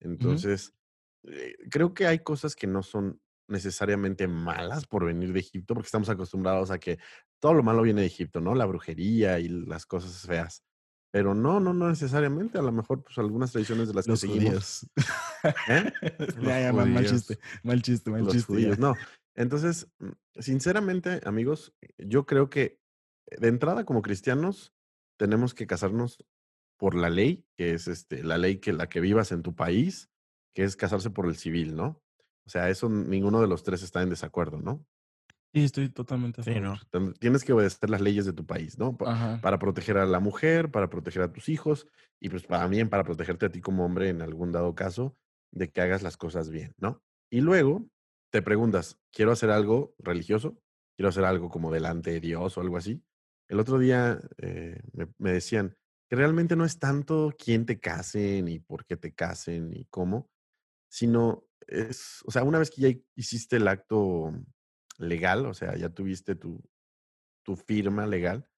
[0.00, 0.74] Entonces,
[1.22, 5.86] eh, creo que hay cosas que no son necesariamente malas por venir de Egipto, porque
[5.86, 6.98] estamos acostumbrados a que
[7.38, 8.56] todo lo malo viene de Egipto, ¿no?
[8.56, 10.64] La brujería y las cosas feas.
[11.12, 12.58] Pero no, no, no necesariamente.
[12.58, 14.84] A lo mejor, pues algunas tradiciones de las que seguimos.
[15.68, 15.92] ¿Eh?
[16.42, 18.76] ya, mal chiste, mal chiste, mal chiste.
[18.78, 18.94] no.
[19.34, 22.80] Entonces, mm, sinceramente, amigos, yo creo que
[23.26, 24.74] de entrada, como cristianos,
[25.18, 26.24] tenemos que casarnos
[26.78, 30.10] por la ley, que es este, la ley que la que vivas en tu país,
[30.54, 32.02] que es casarse por el civil, ¿no?
[32.46, 34.86] O sea, eso ninguno de los tres está en desacuerdo, ¿no?
[35.52, 36.76] Sí, estoy totalmente sí, ¿no?
[37.18, 38.96] Tienes que obedecer las leyes de tu país, ¿no?
[38.96, 41.88] Para proteger a la mujer, para proteger a tus hijos
[42.20, 45.16] y pues también para protegerte a ti como hombre en algún dado caso
[45.52, 47.02] de que hagas las cosas bien, ¿no?
[47.30, 47.88] Y luego
[48.30, 50.62] te preguntas, ¿quiero hacer algo religioso?
[50.96, 53.02] ¿Quiero hacer algo como delante de Dios o algo así?
[53.48, 54.80] El otro día eh,
[55.18, 55.76] me, decían
[56.08, 60.30] que realmente no es tanto quién te casen y por qué te casen y cómo,
[60.88, 64.32] sino es, o sea, una vez que ya hiciste el acto
[64.98, 66.62] legal, o sea, ya tuviste tu,
[67.44, 68.48] tu firma legal,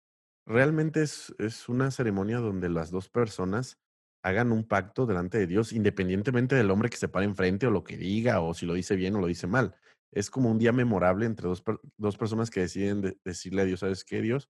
[0.47, 3.79] realmente es, es una ceremonia donde las dos personas
[4.23, 7.85] hagan un pacto delante de Dios, independientemente del hombre que se pare enfrente o lo
[7.85, 9.75] que diga, o si lo dice bien o lo dice mal.
[10.13, 11.63] Es como un día memorable entre dos,
[11.97, 14.49] dos personas que deciden decirle a Dios, ¿sabes qué, Dios?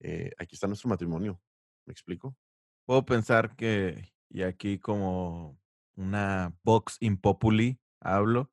[0.00, 1.40] Eh, aquí está nuestro matrimonio.
[1.86, 2.36] ¿Me explico?
[2.86, 5.60] Puedo pensar que, y aquí como
[5.96, 8.50] una box impopuli hablo,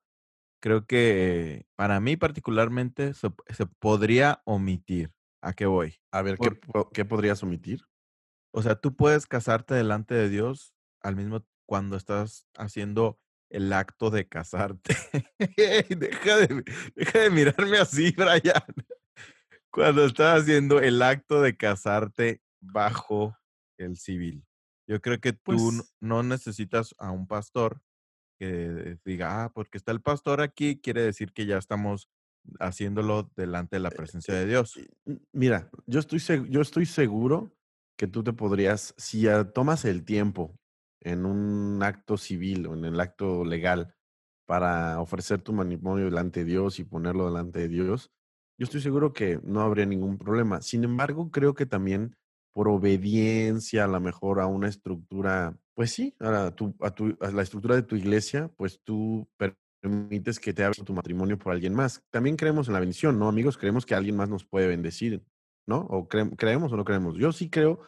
[0.61, 3.31] creo que para mí particularmente se,
[3.79, 5.11] podría omitir.
[5.41, 5.95] ¿A qué voy?
[6.11, 6.59] A ver, ¿qué,
[6.93, 7.81] ¿qué, podrías omitir?
[8.51, 14.09] O sea, tú puedes casarte delante de Dios al mismo cuando estás haciendo el acto
[14.09, 14.95] de casarte.
[15.89, 16.63] deja, de,
[16.95, 18.63] deja de mirarme así, Brian.
[19.71, 23.37] Cuando estás haciendo el acto de casarte bajo
[23.77, 24.43] el civil.
[24.87, 27.81] Yo creo que tú pues no necesitas a un pastor
[28.39, 32.09] que diga, ah, porque está el pastor aquí, quiere decir que ya estamos
[32.59, 34.79] haciéndolo delante de la eh, presencia de Dios.
[35.31, 37.51] Mira, yo estoy, yo estoy seguro
[37.99, 40.57] que tú te podrías, si tomas el tiempo
[41.01, 43.93] en un acto civil o en el acto legal
[44.47, 48.09] para ofrecer tu matrimonio delante de Dios y ponerlo delante de Dios,
[48.57, 50.61] yo estoy seguro que no habría ningún problema.
[50.61, 52.15] Sin embargo, creo que también
[52.53, 57.31] por obediencia, a lo mejor a una estructura, pues sí, a, tu, a, tu, a
[57.31, 59.27] la estructura de tu iglesia, pues tú
[59.81, 62.01] permites que te haga tu matrimonio por alguien más.
[62.11, 63.57] También creemos en la bendición, ¿no, amigos?
[63.57, 65.21] Creemos que alguien más nos puede bendecir,
[65.69, 65.87] ¿no?
[65.89, 67.17] O creemos o no creemos.
[67.17, 67.79] Yo sí creo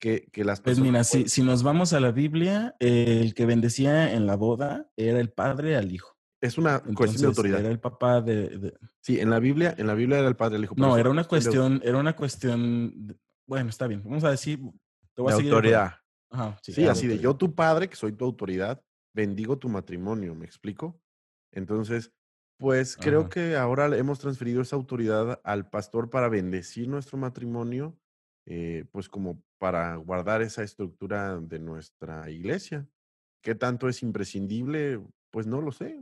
[0.00, 1.08] que, que las personas...
[1.08, 4.90] Pues mira, si, si nos vamos a la Biblia, el que bendecía en la boda
[4.96, 6.16] era el padre al hijo.
[6.40, 7.60] Es una cuestión de autoridad.
[7.60, 10.64] Era el papá de, Sí, en la Biblia, en la Biblia era el padre al
[10.64, 10.74] hijo.
[10.76, 13.14] No, era una cuestión, era una cuestión
[13.50, 14.00] bueno, está bien.
[14.04, 14.60] Vamos a decir.
[15.12, 15.94] Te voy a autoridad.
[16.62, 18.80] sí, así de yo, tu padre, que soy tu autoridad,
[19.12, 21.00] bendigo tu matrimonio, ¿me explico?
[21.50, 22.12] Entonces,
[22.60, 27.98] pues creo que ahora hemos transferido esa autoridad al pastor para bendecir nuestro matrimonio,
[28.46, 32.86] eh, pues como para guardar esa estructura de nuestra iglesia.
[33.42, 35.02] ¿Qué tanto es imprescindible?
[35.30, 35.98] Pues no lo sé.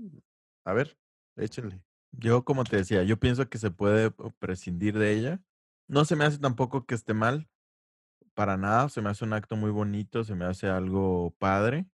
[0.65, 0.99] A ver,
[1.37, 1.81] échenle.
[2.13, 5.41] Yo, como te decía, yo pienso que se puede prescindir de ella
[5.89, 7.49] no se me hace tampoco que esté mal,
[8.35, 11.87] para nada, se me hace un acto muy bonito, se me hace algo padre.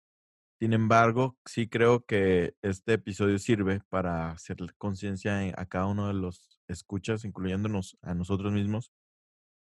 [0.64, 6.14] Sin embargo, sí creo que este episodio sirve para hacer conciencia a cada uno de
[6.14, 8.90] los escuchas, incluyéndonos a nosotros mismos,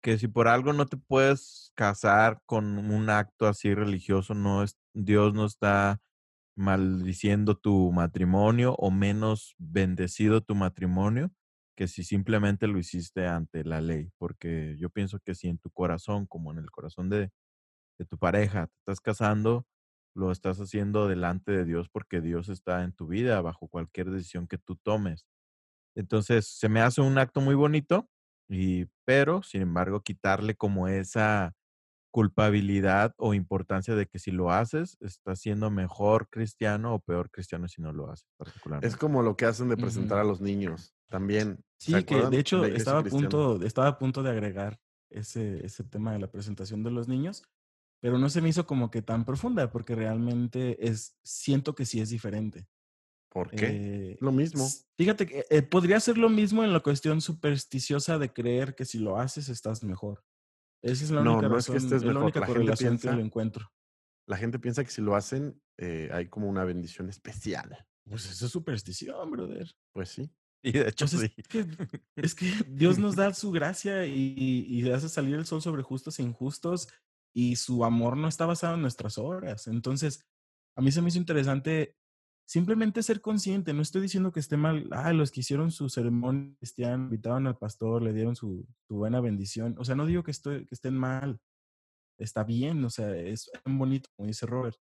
[0.03, 4.77] que si por algo no te puedes casar con un acto así religioso, no es,
[4.93, 6.03] Dios no está
[6.57, 11.31] maldiciendo tu matrimonio o menos bendecido tu matrimonio,
[11.77, 15.71] que si simplemente lo hiciste ante la ley, porque yo pienso que si en tu
[15.71, 17.31] corazón, como en el corazón de,
[17.99, 19.67] de tu pareja, te estás casando,
[20.15, 24.47] lo estás haciendo delante de Dios porque Dios está en tu vida bajo cualquier decisión
[24.47, 25.27] que tú tomes.
[25.95, 28.09] Entonces, se me hace un acto muy bonito,
[28.49, 31.55] y, pero, sin embargo, quitarle como esa
[32.11, 37.69] culpabilidad o importancia de que si lo haces, estás siendo mejor cristiano o peor cristiano
[37.69, 38.87] si no lo haces, particularmente.
[38.87, 41.63] Es como lo que hacen de presentar a los niños también.
[41.79, 46.13] Sí, que de hecho estaba a, punto, estaba a punto de agregar ese, ese tema
[46.13, 47.45] de la presentación de los niños,
[48.01, 52.01] pero no se me hizo como que tan profunda, porque realmente es, siento que sí
[52.01, 52.69] es diferente.
[53.29, 53.67] ¿Por qué?
[54.13, 54.67] Eh, lo mismo.
[54.97, 58.99] Fíjate que eh, podría ser lo mismo en la cuestión supersticiosa de creer que si
[58.99, 60.25] lo haces estás mejor.
[60.83, 62.15] Esa es la única no, no es que estés mejor.
[62.15, 63.71] la única correlación que lo encuentro.
[64.27, 67.87] La gente piensa que si lo hacen eh, hay como una bendición especial.
[68.09, 69.71] Pues eso es superstición, brother.
[69.93, 70.31] Pues sí.
[70.63, 71.35] Y de hecho pues sí.
[72.17, 76.19] Es que, Dios nos da su gracia y, y, hace salir el sol sobre justos
[76.19, 76.89] e injustos
[77.39, 79.69] y su amor no está basado en nuestras obras.
[79.69, 80.27] Entonces,
[80.77, 81.95] a mí se me hizo interesante
[82.45, 83.73] simplemente ser consciente.
[83.73, 84.89] No estoy diciendo que esté mal.
[84.91, 89.77] Ah, los que hicieron su ceremonia cristiana, invitaron al pastor, le dieron su, buena bendición.
[89.79, 91.39] O sea, no digo que, estoy, que estén mal.
[92.19, 94.77] Está bien, o sea, es bonito, como dice Robert.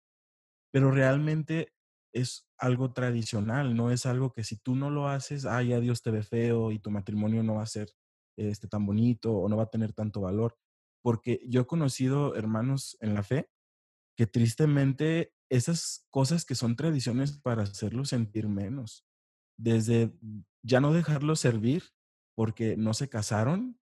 [0.71, 1.75] Pero realmente
[2.11, 6.01] es algo tradicional, no es algo que si tú no lo haces, ah, ya Dios
[6.01, 7.91] te ve feo y tu matrimonio no va a ser
[8.35, 10.57] este, tan bonito o no va a tener tanto valor.
[11.01, 13.49] Porque yo he conocido hermanos en la fe
[14.17, 19.05] que tristemente esas cosas que son tradiciones para hacerlos sentir menos,
[19.57, 20.13] desde
[20.63, 21.83] ya no dejarlos servir
[22.35, 23.79] porque no se casaron,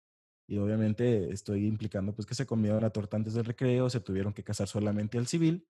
[0.47, 4.33] y obviamente estoy implicando pues que se comieron la torta antes del recreo, se tuvieron
[4.33, 5.67] que casar solamente al civil.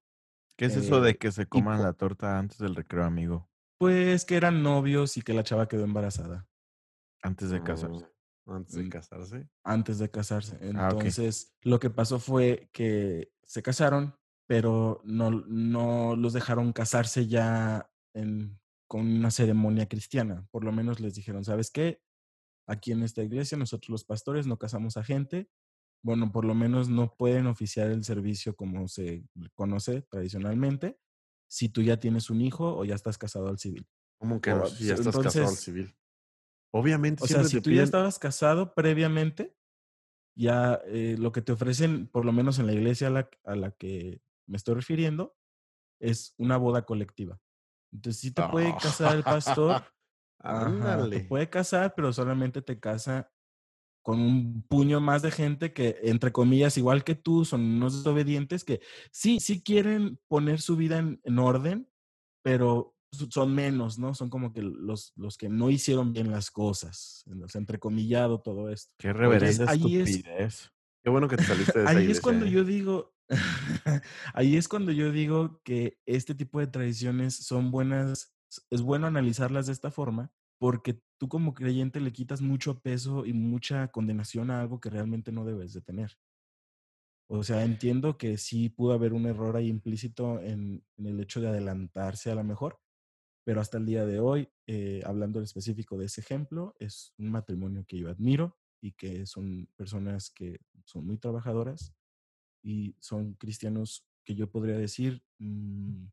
[0.57, 3.49] ¿Qué es eso de eh, que se coman la torta antes del recreo, amigo?
[3.79, 6.47] Pues que eran novios y que la chava quedó embarazada.
[7.23, 8.14] Antes de casarse.
[8.47, 9.49] Antes de mm, casarse.
[9.63, 10.59] Antes de casarse.
[10.75, 14.15] Ah, Entonces, lo que pasó fue que se casaron,
[14.47, 17.91] pero no, no los dejaron casarse ya
[18.87, 20.47] con una ceremonia cristiana.
[20.51, 22.03] Por lo menos les dijeron, ¿sabes qué?
[22.67, 25.49] Aquí en esta iglesia nosotros los pastores no casamos a gente.
[26.03, 30.99] Bueno, por lo menos no pueden oficiar el servicio como se conoce tradicionalmente
[31.49, 33.87] si tú ya tienes un hijo o ya estás casado al civil.
[34.19, 35.95] ¿Cómo que si ya estás casado al civil?
[36.75, 37.23] Obviamente.
[37.23, 39.57] O sea, si tú ya estabas casado previamente,
[40.37, 43.09] ya eh, lo que te ofrecen, por lo menos en la iglesia
[43.45, 45.37] a la que me estoy refiriendo,
[46.01, 47.41] es una boda colectiva.
[47.93, 48.79] Entonces sí te puede ah.
[48.81, 49.85] casar el pastor.
[51.11, 53.31] te puede casar, pero solamente te casa
[54.03, 58.63] con un puño más de gente que, entre comillas, igual que tú, son unos desobedientes
[58.65, 61.89] que sí, sí quieren poner su vida en, orden,
[62.43, 62.94] pero
[63.31, 64.15] son menos, ¿no?
[64.15, 67.25] Son como que los, los que no hicieron bien las cosas,
[67.55, 68.93] entrecomillado todo esto.
[68.99, 70.71] Qué reverenda estupidez.
[71.03, 72.51] Qué bueno que te saliste de esa Ahí es cuando ¿eh?
[72.51, 73.15] yo digo,
[74.35, 78.35] ahí es cuando yo digo que este tipo de tradiciones son buenas,
[78.71, 83.33] es bueno analizarlas de esta forma, porque tú como creyente le quitas mucho peso y
[83.33, 86.17] mucha condenación a algo que realmente no debes de tener.
[87.29, 91.49] O sea, entiendo que sí pudo haber un error ahí implícito en, el hecho de
[91.49, 92.79] adelantarse a lo mejor,
[93.45, 97.31] pero hasta el día de hoy, eh, hablando en específico de ese ejemplo, es un
[97.31, 101.95] matrimonio que yo admiro, y que son personas que son muy trabajadoras
[102.63, 106.05] y son cristianos que yo podría decir mm,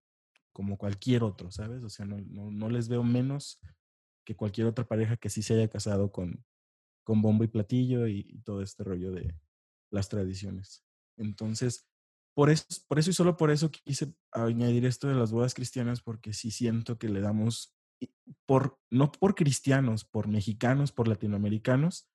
[0.54, 1.84] como cualquier otro, ¿sabes?
[1.84, 3.60] O sea, no, no, les veo menos
[4.24, 6.46] que cualquier otra pareja que sí se haya casado con,
[7.04, 9.36] con bombo y platillo y, todo este rollo de
[9.90, 10.86] las tradiciones.
[11.18, 11.90] Entonces,
[12.34, 16.02] por eso, por eso y solo por eso quise añadir esto de las bodas cristianas,
[16.02, 17.76] porque sí siento que le damos,
[18.46, 22.08] por, no por cristianos, por mexicanos, por latinoamericanos,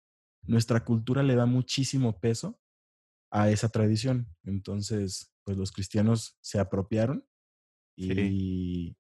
[0.42, 2.60] nuestra cultura le da muchísimo peso
[3.30, 4.28] a esa tradición.
[4.44, 7.26] Entonces, pues los cristianos se apropiaron
[7.96, 8.96] y,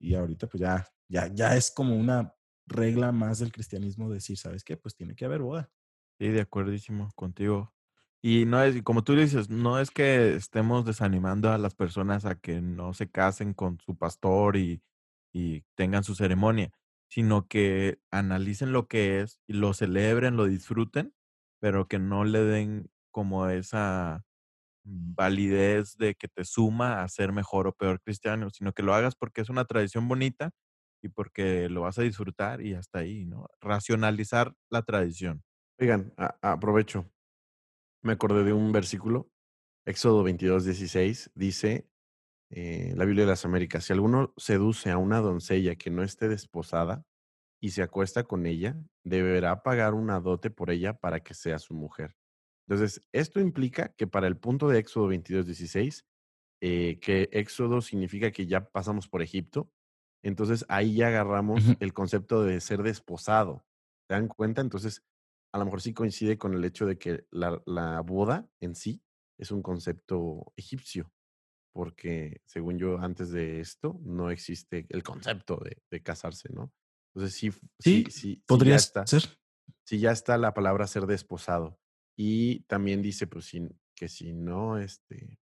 [0.00, 2.34] y ahorita pues ya, ya, ya es como una
[2.66, 4.76] regla más del cristianismo decir, ¿sabes qué?
[4.76, 5.70] Pues tiene que haber boda.
[6.18, 7.74] Sí, de acuerdísimo contigo.
[8.26, 12.36] Y no es, como tú dices, no es que estemos desanimando a las personas a
[12.36, 14.82] que no se casen con su pastor y,
[15.32, 16.70] y tengan su ceremonia,
[17.10, 21.14] sino que analicen lo que es y lo celebren, lo disfruten,
[21.60, 24.24] pero que no le den como esa
[24.84, 29.16] validez de que te suma a ser mejor o peor cristiano, sino que lo hagas
[29.16, 30.52] porque es una tradición bonita
[31.02, 33.48] y porque lo vas a disfrutar y hasta ahí, ¿no?
[33.60, 35.42] Racionalizar la tradición.
[35.78, 36.12] Oigan,
[36.42, 37.13] aprovecho.
[38.04, 39.32] Me acordé de un versículo,
[39.86, 41.88] Éxodo 22, 16, dice,
[42.50, 46.28] eh, la Biblia de las Américas, si alguno seduce a una doncella que no esté
[46.28, 47.06] desposada
[47.62, 51.72] y se acuesta con ella, deberá pagar una dote por ella para que sea su
[51.72, 52.14] mujer.
[52.68, 56.04] Entonces, esto implica que para el punto de Éxodo 22, 16,
[56.60, 59.72] eh, que Éxodo significa que ya pasamos por Egipto,
[60.22, 63.64] entonces ahí ya agarramos el concepto de ser desposado.
[64.08, 64.60] ¿Se dan cuenta?
[64.60, 65.02] Entonces,
[65.54, 69.00] a lo mejor sí coincide con el hecho de que la, la boda en sí
[69.38, 71.12] es un concepto egipcio,
[71.72, 76.72] porque según yo, antes de esto, no existe el concepto de, de casarse, ¿no?
[77.14, 79.22] Entonces sí, sí, sí, podría ser.
[79.84, 81.78] Sí, ya está la palabra ser desposado.
[82.16, 83.52] Y también dice, pues,
[83.94, 85.38] que si no, este,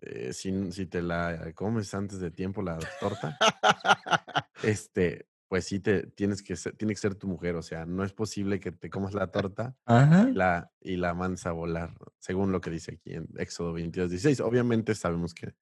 [0.00, 3.38] eh, si, si, te la comes antes de tiempo la torta,
[4.64, 8.04] este, pues sí te tienes que ser, tiene que ser tu mujer, o sea, no
[8.04, 12.52] es posible que te comas la torta y la, y la mandes a volar, según
[12.52, 14.38] lo que dice aquí en Éxodo 22, 16.
[14.42, 15.52] Obviamente sabemos que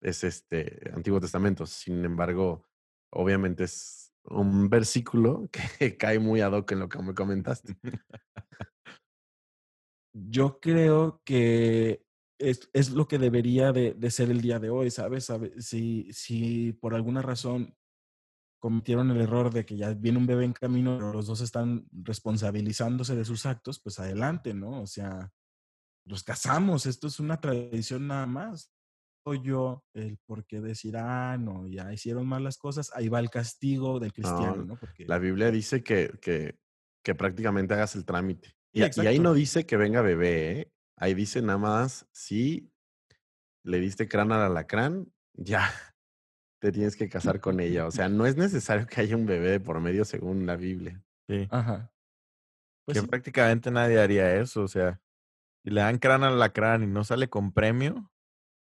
[0.00, 2.66] es este Antiguo Testamento, sin embargo,
[3.10, 5.60] obviamente es un versículo que
[5.98, 7.76] cae muy ad hoc en lo que me comentaste.
[10.14, 12.06] Yo creo que
[12.38, 15.30] es, es lo que debería de, de, ser el día de hoy, ¿sabes?
[15.58, 17.76] Si, si por alguna razón
[18.62, 21.84] cometieron el error de que ya viene un bebé en camino, pero los dos están
[21.90, 24.82] responsabilizándose de sus actos, pues adelante, ¿no?
[24.82, 25.32] O sea,
[26.06, 28.72] los casamos, esto es una tradición nada más.
[29.24, 33.18] O yo, el por qué decir, ah, no, ya hicieron mal las cosas, ahí va
[33.18, 34.78] el castigo del cristiano, ¿no?
[34.78, 36.56] Porque la Biblia dice que, que,
[37.04, 38.54] que prácticamente hagas el trámite.
[38.72, 40.72] Y, y, ahí no dice que venga bebé, ¿eh?
[40.96, 42.70] Ahí dice nada más, si
[43.64, 45.68] le diste crán al alacrán, ya,
[46.62, 47.86] te tienes que casar con ella.
[47.86, 51.02] O sea, no es necesario que haya un bebé por medio según la Biblia.
[51.28, 51.48] Sí.
[51.50, 51.92] Ajá.
[52.84, 54.62] Pues que prácticamente nadie haría eso.
[54.62, 55.00] O sea,
[55.64, 58.12] si le dan crán al lacrán y no sale con premio.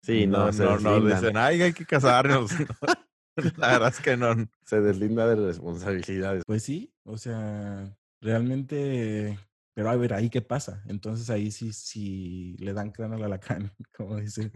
[0.04, 2.52] Sí, no, no, no, no dicen, ay, hay que casarnos.
[3.58, 4.36] la verdad es que no.
[4.66, 6.44] Se deslinda de responsabilidades.
[6.46, 9.40] Pues sí, o sea, realmente
[9.74, 10.84] pero a ver, ahí qué pasa.
[10.88, 14.52] Entonces ahí sí, sí le dan crán al alacrán, como dice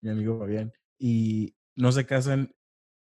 [0.00, 0.72] mi amigo Fabián.
[0.98, 2.54] Y no se casan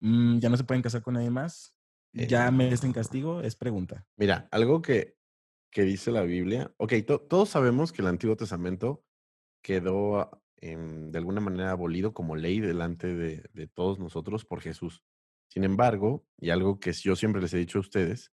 [0.00, 1.74] Mm, ya no se pueden casar con nadie más,
[2.12, 4.06] ya merecen castigo, es pregunta.
[4.16, 5.16] Mira, algo que,
[5.70, 6.94] que dice la Biblia, ok,
[7.28, 9.04] todos sabemos que el Antiguo Testamento
[9.62, 15.04] quedó de alguna manera abolido como ley delante de, de todos nosotros por Jesús.
[15.48, 18.32] Sin embargo, y algo que yo siempre les he dicho a ustedes,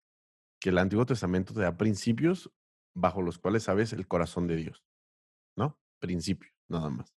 [0.58, 2.50] que el Antiguo Testamento te da principios
[2.94, 4.84] bajo los cuales sabes el corazón de Dios,
[5.56, 5.78] ¿no?
[6.00, 7.13] Principios, nada más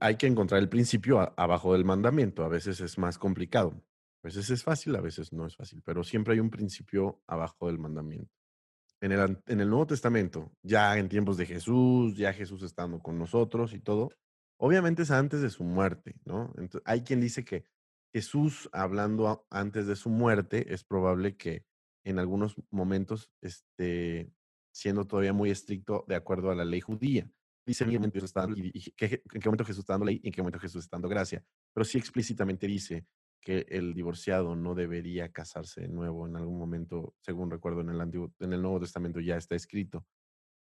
[0.00, 2.44] hay que encontrar el principio abajo del mandamiento.
[2.44, 3.82] A veces es más complicado.
[4.22, 7.68] A veces es fácil, a veces no es fácil, pero siempre hay un principio abajo
[7.68, 8.32] del mandamiento.
[9.00, 13.18] En el, en el Nuevo Testamento, ya en tiempos de Jesús, ya Jesús estando con
[13.18, 14.10] nosotros y todo,
[14.58, 16.52] obviamente es antes de su muerte, ¿no?
[16.56, 17.66] Entonces, hay quien dice que
[18.12, 21.64] Jesús, hablando antes de su muerte, es probable que
[22.04, 24.32] en algunos momentos esté
[24.72, 27.30] siendo todavía muy estricto de acuerdo a la ley judía
[27.66, 30.28] dice en qué Jesús está dando, y, en qué momento Jesús está dando ley y
[30.28, 31.44] en qué momento Jesús está dando gracia.
[31.74, 33.06] Pero sí explícitamente dice
[33.40, 38.00] que el divorciado no debería casarse de nuevo en algún momento, según recuerdo en el,
[38.00, 40.06] Antiguo, en el Nuevo Testamento ya está escrito,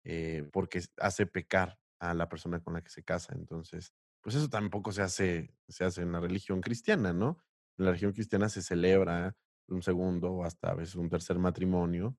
[0.05, 3.35] eh, porque hace pecar a la persona con la que se casa.
[3.35, 7.39] Entonces, pues eso tampoco se hace, se hace en la religión cristiana, ¿no?
[7.79, 9.37] En la religión cristiana se celebra
[9.69, 12.17] un segundo o hasta a veces un tercer matrimonio,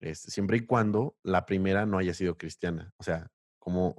[0.00, 2.92] este, siempre y cuando la primera no haya sido cristiana.
[2.96, 3.30] O sea,
[3.60, 3.96] como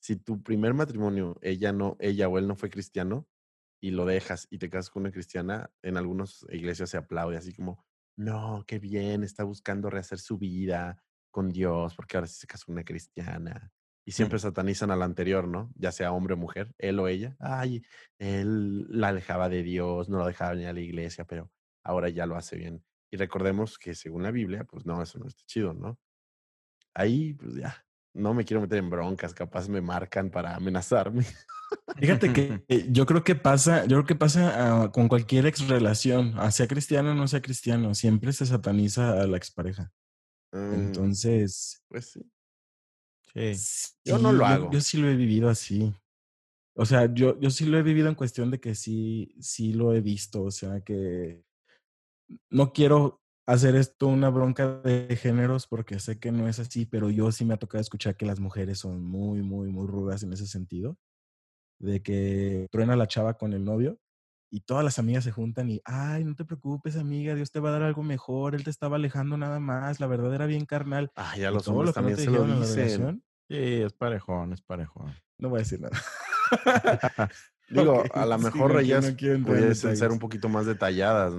[0.00, 3.28] si tu primer matrimonio, ella no, ella o él no fue cristiano
[3.80, 7.54] y lo dejas y te casas con una cristiana, en algunas iglesias se aplaude así
[7.54, 7.84] como,
[8.16, 12.66] no, qué bien, está buscando rehacer su vida con Dios porque ahora sí se casó
[12.66, 13.72] con una cristiana.
[14.04, 15.70] Y siempre satanizan al anterior, ¿no?
[15.74, 17.36] Ya sea hombre o mujer, él o ella.
[17.38, 17.84] Ay,
[18.18, 21.52] él la alejaba de Dios, no lo dejaba venir a la iglesia, pero
[21.84, 22.82] ahora ya lo hace bien.
[23.12, 25.98] Y recordemos que según la Biblia, pues no, eso no está chido, ¿no?
[26.94, 27.86] Ahí, pues ya,
[28.18, 31.24] no me quiero meter en broncas, capaz me marcan para amenazarme.
[31.98, 36.34] Fíjate que yo creo que pasa, yo creo que pasa ah, con cualquier ex relación,
[36.36, 39.92] ah, sea cristiano o no sea cristiano, siempre se sataniza a la expareja.
[40.52, 42.20] Mm, Entonces, pues sí.
[43.34, 43.92] Sí.
[44.04, 44.70] Yo no lo hago.
[44.70, 45.94] Yo, sí lo he vivido así.
[46.74, 49.92] O sea, yo, yo sí lo he vivido en cuestión de que sí, sí lo
[49.92, 50.42] he visto.
[50.42, 51.44] O sea, que
[52.50, 57.08] no quiero hacer esto una bronca de géneros porque sé que no es así, pero
[57.08, 60.34] yo sí me ha tocado escuchar que las mujeres son muy, muy, muy rudas en
[60.34, 60.98] ese sentido,
[61.80, 63.98] de que truena la chava con el novio
[64.50, 67.70] y todas las amigas se juntan y, ay, no te preocupes, amiga, Dios te va
[67.70, 71.10] a dar algo mejor, él te estaba alejando nada más, la verdad era bien carnal.
[71.16, 73.24] Ah, ya los hombres también se lo dicen.
[73.48, 75.14] Sí, es parejón, es parejón.
[75.38, 75.96] No voy a decir nada.
[77.70, 79.14] Digo, a lo mejor ellas
[79.46, 81.32] pueden ser un poquito más detalladas,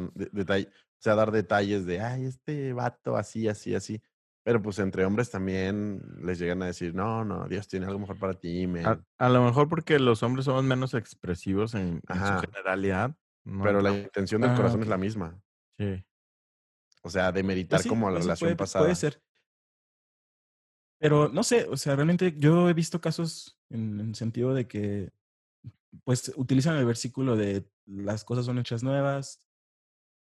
[0.99, 4.01] o sea, dar detalles de, ay, este vato así, así, así.
[4.43, 8.17] Pero pues entre hombres también les llegan a decir, no, no, Dios tiene algo mejor
[8.17, 12.39] para ti, A, a lo mejor porque los hombres somos menos expresivos en, en su
[12.41, 13.15] generalidad.
[13.43, 15.41] Pero la intención del Ah, corazón es la misma.
[15.77, 16.03] Sí.
[17.03, 18.85] O sea, de meditar Pues sí, como la relación puede, pasada.
[18.85, 19.21] Puede ser.
[20.99, 25.11] Pero no sé, o sea, realmente yo he visto casos en el sentido de que,
[26.03, 29.41] pues, utilizan el versículo de las cosas son hechas nuevas,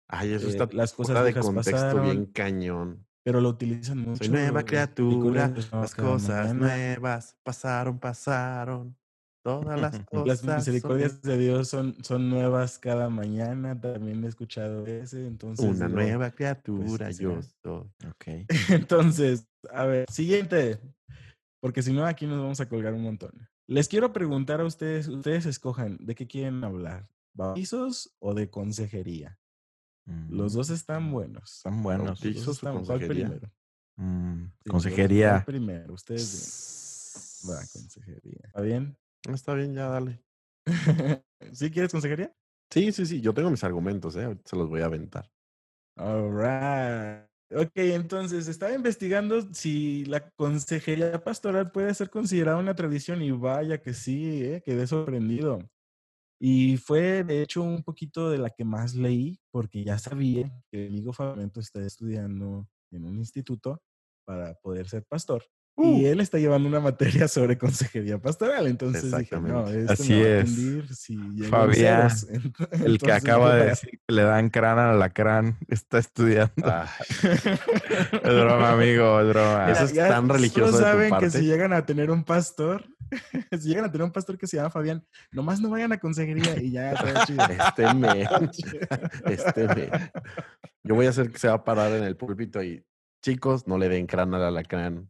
[0.07, 3.05] Ay, eso eh, está las cosas de contexto pasaron, bien cañón.
[3.23, 4.23] pero lo utilizan mucho.
[4.23, 8.95] Soy nueva las criatura, las cosas nuevas pasaron, pasaron.
[9.43, 14.27] Todas las Las cosas son misericordias de Dios son, son nuevas cada mañana, también he
[14.27, 17.91] escuchado ese, entonces una nueva pues, criatura yo soy.
[18.09, 18.47] Ok.
[18.69, 20.79] Entonces, a ver, siguiente,
[21.59, 23.31] porque si no aquí nos vamos a colgar un montón.
[23.67, 29.37] Les quiero preguntar a ustedes, ustedes escojan de qué quieren hablar, bautizos o de consejería.
[30.29, 31.53] Los dos están Mm, buenos.
[31.57, 32.07] Están buenos.
[32.07, 33.51] Los dos ¿Bautizos o están- ¿Cuál primero?
[33.95, 35.29] Mm, Sí, ¿cuál- consejería.
[35.31, 35.93] ¿Cuál primero?
[35.93, 37.57] Ustedes digan.
[37.57, 38.39] Va, consejería.
[38.45, 38.97] ¿Está bien?
[39.31, 40.23] Está bien, ya dale.
[41.51, 42.33] ¿Sí quieres consejería?
[42.71, 44.37] Sí, sí, sí, yo tengo mis argumentos, ¿eh?
[44.45, 45.29] Se los voy a aventar.
[45.97, 47.29] All right.
[47.55, 53.79] Ok, entonces estaba investigando si la consejería pastoral puede ser considerada una tradición y vaya
[53.79, 55.59] que sí, eh, quedé sorprendido.
[56.45, 60.87] Y fue de hecho un poquito de la que más leí porque ya sabía que
[60.87, 63.81] el amigo Fabio está estudiando en un instituto
[64.25, 65.45] para poder ser pastor.
[65.75, 66.07] Y Uh.
[66.07, 68.67] él está llevando una materia sobre consejería pastoral.
[68.67, 69.79] Entonces dije, no, Exactamente.
[69.81, 70.99] este Así me va a es.
[70.99, 71.17] si
[71.49, 72.27] Fabián, ceros".
[72.85, 76.53] El que acaba de decir que le dan crán al alacrán está estudiando.
[76.63, 76.87] Ay,
[78.11, 79.71] Es broma, amigo, es broma.
[79.71, 81.29] Eso es tan solo religioso de tu saben que parte.
[81.31, 82.85] si llegan a tener un pastor,
[83.59, 86.61] si llegan a tener un pastor que se llama Fabián, nomás no vayan a consejería
[86.61, 87.43] y ya todo chido.
[87.49, 88.27] este me,
[89.25, 89.89] este me.
[90.83, 92.85] Yo voy a hacer que se va a parar en el púlpito y,
[93.23, 95.09] chicos, no le den crán al alacrán.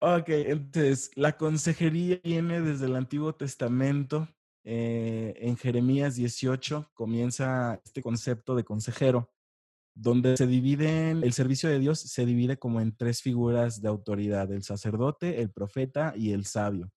[0.00, 4.28] ok, entonces la consejería viene desde el Antiguo Testamento.
[4.70, 9.32] eh, en Jeremías 18 comienza este concepto de consejero,
[9.96, 14.52] donde se dividen, el servicio de Dios se divide como en tres figuras de autoridad,
[14.52, 16.90] el sacerdote, el profeta y el sabio.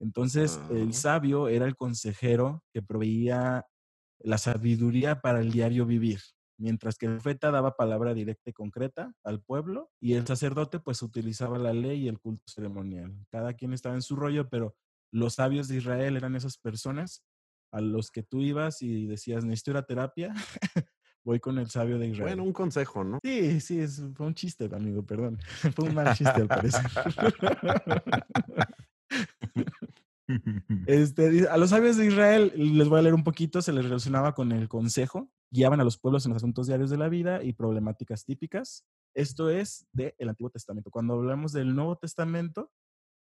[0.00, 0.92] Entonces, el Ah.
[0.92, 3.66] sabio era el consejero que proveía
[4.20, 6.20] la sabiduría para el diario vivir,
[6.58, 11.02] mientras que el profeta daba palabra directa y concreta al pueblo y el sacerdote pues
[11.02, 13.14] utilizaba la ley y el culto ceremonial.
[13.30, 14.76] Cada quien estaba en su rollo, pero
[15.12, 17.24] los sabios de Israel eran esas personas
[17.72, 20.34] a los que tú ibas y decías, necesito ir a terapia,
[21.24, 22.28] voy con el sabio de Israel.
[22.28, 23.18] Bueno, un consejo, ¿no?
[23.22, 25.38] Sí, sí, es, fue un chiste, amigo, perdón.
[25.76, 26.82] Fue un mal chiste al parecer.
[30.86, 34.34] Este, a los sabios de Israel, les voy a leer un poquito, se les relacionaba
[34.34, 37.52] con el consejo, guiaban a los pueblos en los asuntos diarios de la vida y
[37.52, 38.84] problemáticas típicas.
[39.14, 40.90] Esto es del Antiguo Testamento.
[40.90, 42.70] Cuando hablamos del Nuevo Testamento,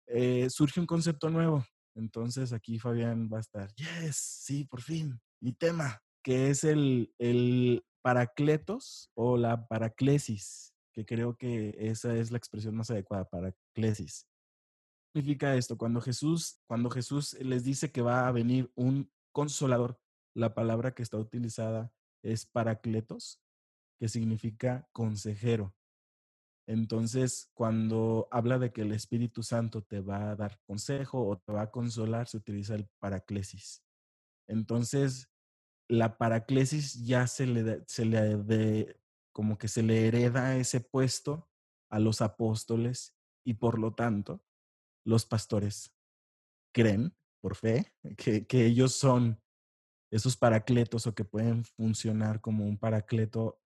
[0.07, 1.65] eh, surge un concepto nuevo.
[1.95, 7.13] Entonces aquí Fabián va a estar, yes, sí, por fin, mi tema, que es el,
[7.19, 14.27] el paracletos o la paraclesis, que creo que esa es la expresión más adecuada, paraclesis
[15.13, 15.77] significa esto?
[15.77, 19.99] Cuando Jesús, cuando Jesús les dice que va a venir un consolador,
[20.35, 21.93] la palabra que está utilizada
[22.23, 23.41] es paracletos,
[23.99, 25.75] que significa consejero.
[26.67, 31.51] Entonces, cuando habla de que el Espíritu Santo te va a dar consejo o te
[31.51, 33.83] va a consolar, se utiliza el paraclesis.
[34.47, 35.29] Entonces,
[35.89, 38.97] la paraclesis ya se le, se le
[39.33, 41.49] como que se le hereda ese puesto
[41.89, 44.41] a los apóstoles y por lo tanto,
[45.05, 45.93] los pastores
[46.73, 49.41] creen, por fe, que, que ellos son
[50.11, 53.59] esos paracletos o que pueden funcionar como un paracleto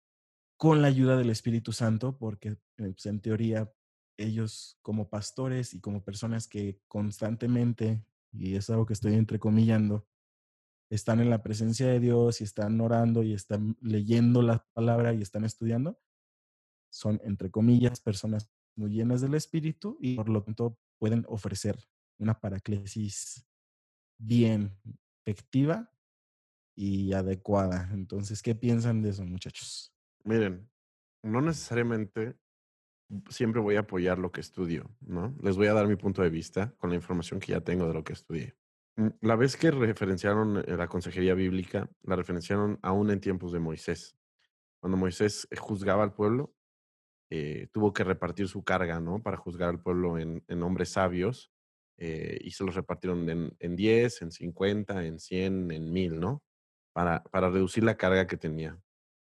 [0.56, 3.70] con la ayuda del Espíritu Santo, porque eh, pues, en teoría
[4.16, 10.06] ellos como pastores y como personas que constantemente, y es algo que estoy entrecomillando,
[10.90, 15.22] están en la presencia de Dios y están orando y están leyendo la palabra y
[15.22, 15.98] están estudiando,
[16.90, 21.78] son, entre comillas, personas muy llenas del Espíritu y por lo tanto pueden ofrecer
[22.18, 23.46] una paraclesis
[24.18, 24.76] bien
[25.24, 25.92] efectiva
[26.74, 27.90] y adecuada.
[27.92, 29.92] Entonces, ¿qué piensan de eso, muchachos?
[30.24, 30.68] Miren,
[31.22, 32.36] no necesariamente
[33.28, 35.34] siempre voy a apoyar lo que estudio, ¿no?
[35.42, 37.94] Les voy a dar mi punto de vista con la información que ya tengo de
[37.94, 38.56] lo que estudié.
[38.96, 43.60] Mm, La vez que referenciaron eh, la consejería bíblica, la referenciaron aún en tiempos de
[43.60, 44.16] Moisés.
[44.80, 46.54] Cuando Moisés eh, juzgaba al pueblo,
[47.30, 49.22] eh, tuvo que repartir su carga, ¿no?
[49.22, 51.50] Para juzgar al pueblo en, hombres sabios
[51.98, 56.42] eh, y se los repartieron en, en 10, en 50, en 100, en 1000, ¿no?
[56.92, 58.80] Para, para reducir la carga que tenía.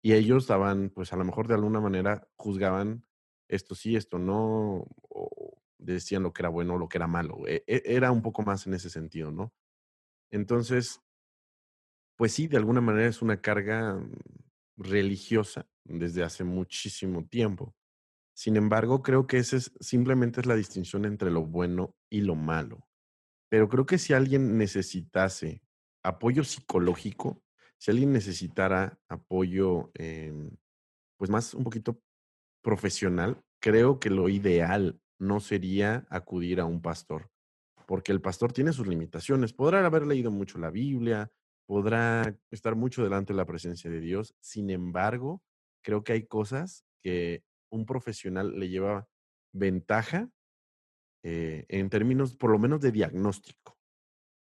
[0.03, 3.05] Y ellos daban, pues a lo mejor de alguna manera juzgaban
[3.51, 7.45] esto sí, esto no, o decían lo que era bueno, lo que era malo.
[7.47, 9.53] E, e, era un poco más en ese sentido, ¿no?
[10.31, 11.01] Entonces,
[12.15, 14.11] pues sí, de alguna manera es una carga mm,
[14.77, 17.75] religiosa desde hace muchísimo tiempo.
[18.41, 22.33] Sin embargo, creo que esa es, simplemente es la distinción entre lo bueno y lo
[22.33, 22.87] malo.
[23.51, 25.61] Pero creo que si alguien necesitase
[26.01, 27.43] apoyo psicológico,
[27.77, 30.49] si alguien necesitara apoyo, em,
[31.17, 32.01] pues más un poquito
[32.63, 37.29] profesional, creo que lo ideal no sería acudir a un pastor,
[37.85, 39.53] porque el pastor tiene sus limitaciones.
[39.53, 41.31] Podrá haber leído mucho la Biblia,
[41.67, 45.43] podrá estar mucho delante de la presencia de Dios, sin embargo,
[45.83, 49.07] creo que hay cosas que un profesional le lleva
[49.53, 50.29] ventaja
[51.23, 53.77] eh, en términos, por lo menos, de diagnóstico.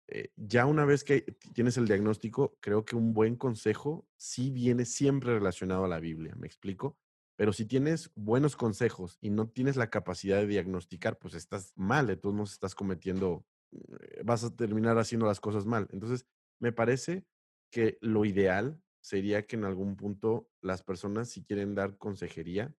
[0.07, 1.22] Eh, ya una vez que
[1.53, 6.36] tienes el diagnóstico, creo que un buen consejo sí viene siempre relacionado a la Biblia,
[6.36, 6.97] ¿me explico?
[7.38, 12.07] Pero si tienes buenos consejos y no tienes la capacidad de diagnosticar, pues estás mal,
[12.07, 15.88] de todos modos estás cometiendo, eh, vas a terminar haciendo las cosas mal.
[15.91, 16.28] Entonces,
[16.59, 17.26] me parece
[17.72, 22.76] que lo ideal sería que en algún punto las personas, si quieren dar consejería,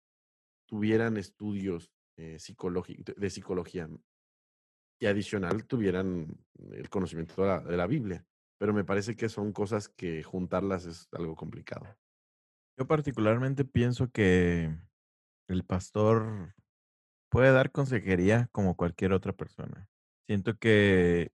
[0.72, 2.38] tuvieran estudios eh,
[3.18, 3.90] de psicología
[4.98, 6.34] y adicional tuvieran
[6.70, 8.24] el conocimiento de la Biblia.
[8.58, 11.84] Pero me parece que son cosas que juntarlas es algo complicado.
[12.78, 14.74] Yo particularmente pienso que
[15.46, 16.54] el pastor
[17.30, 19.90] puede dar consejería como cualquier otra persona.
[20.26, 21.32] Siento que,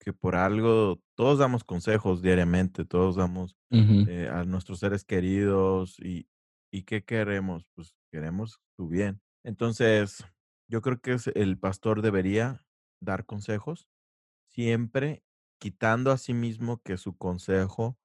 [0.00, 6.26] que por algo todos damos consejos diariamente, todos damos eh, a nuestros seres queridos y,
[6.70, 7.66] y ¿qué queremos?
[7.74, 9.22] Pues queremos su bien.
[9.44, 10.24] Entonces,
[10.68, 12.66] yo creo que el pastor debería
[13.00, 13.88] dar consejos
[14.48, 15.24] siempre
[15.58, 17.98] quitando a sí mismo que su consejo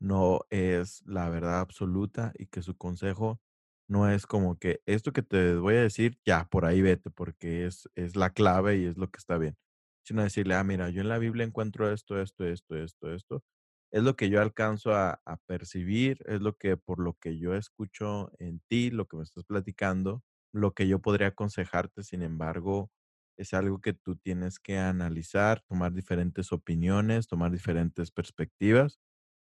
[0.00, 3.40] no es la verdad absoluta y que su consejo
[3.88, 7.66] no es como que esto que te voy a decir, ya, por ahí vete, porque
[7.66, 9.56] es, es la clave y es lo que está bien.
[10.04, 13.44] Sino decirle, ah, mira, yo en la Biblia encuentro esto, esto, esto, esto, esto.
[13.92, 17.54] Es lo que yo alcanzo a, a percibir, es lo que por lo que yo
[17.54, 20.22] escucho en ti, lo que me estás platicando,
[20.52, 22.90] lo que yo podría aconsejarte, sin embargo,
[23.38, 28.98] es algo que tú tienes que analizar, tomar diferentes opiniones, tomar diferentes perspectivas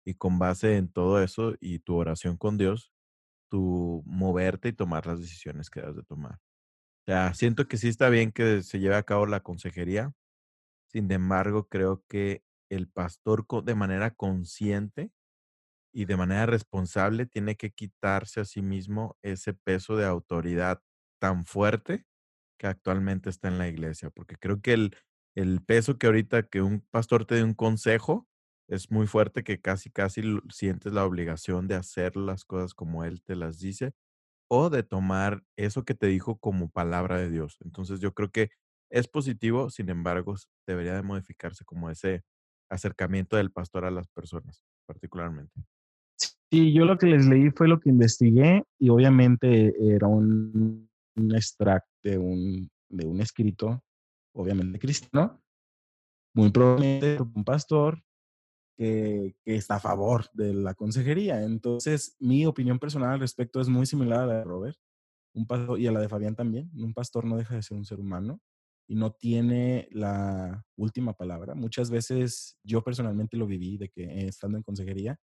[0.06, 2.92] y con base en todo eso y tu oración con Dios,
[3.50, 6.36] tu moverte y tomar las decisiones que debes de tomar.
[7.06, 10.14] O sea, siento que sí está bien que se lleve a cabo la consejería.
[10.88, 15.12] Sin embargo, creo que el pastor de manera consciente
[15.92, 20.82] y de manera responsable tiene que quitarse a sí mismo ese peso de autoridad
[21.20, 22.06] tan fuerte
[22.58, 24.96] que actualmente está en la iglesia, porque creo que el,
[25.36, 28.28] el peso que ahorita que un pastor te dé un consejo
[28.68, 33.22] es muy fuerte que casi, casi sientes la obligación de hacer las cosas como Él
[33.22, 33.94] te las dice
[34.48, 37.58] o de tomar eso que te dijo como palabra de Dios.
[37.64, 38.50] Entonces yo creo que
[38.90, 40.34] es positivo, sin embargo,
[40.66, 42.22] debería de modificarse como ese
[42.68, 45.52] acercamiento del pastor a las personas, particularmente.
[46.50, 51.34] Sí, yo lo que les leí fue lo que investigué y obviamente era un, un
[51.34, 53.82] extracto de un, de un escrito,
[54.34, 55.42] obviamente cristiano,
[56.34, 58.02] muy probablemente un pastor
[58.76, 61.42] que, está a favor de la consejería.
[61.42, 64.78] Entonces, mi opinión personal al respecto es muy similar a la de Robert
[65.34, 66.70] un pastor, y a la de Fabián también.
[66.74, 68.40] Un pastor no deja de ser un ser humano
[68.88, 71.54] y no tiene la última palabra.
[71.54, 75.20] Muchas veces yo personalmente lo viví de que eh, estando en consejería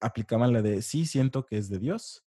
[0.00, 2.24] aplicaban la de sí, siento que es de Dios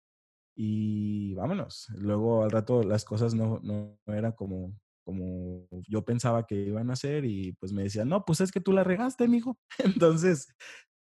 [0.57, 1.89] y vámonos.
[1.97, 6.95] Luego al rato las cosas no, no eran como como yo pensaba que iban a
[6.95, 9.59] hacer y pues me decían, no, pues es que tú la regaste, mijo.
[10.03, 10.49] Entonces,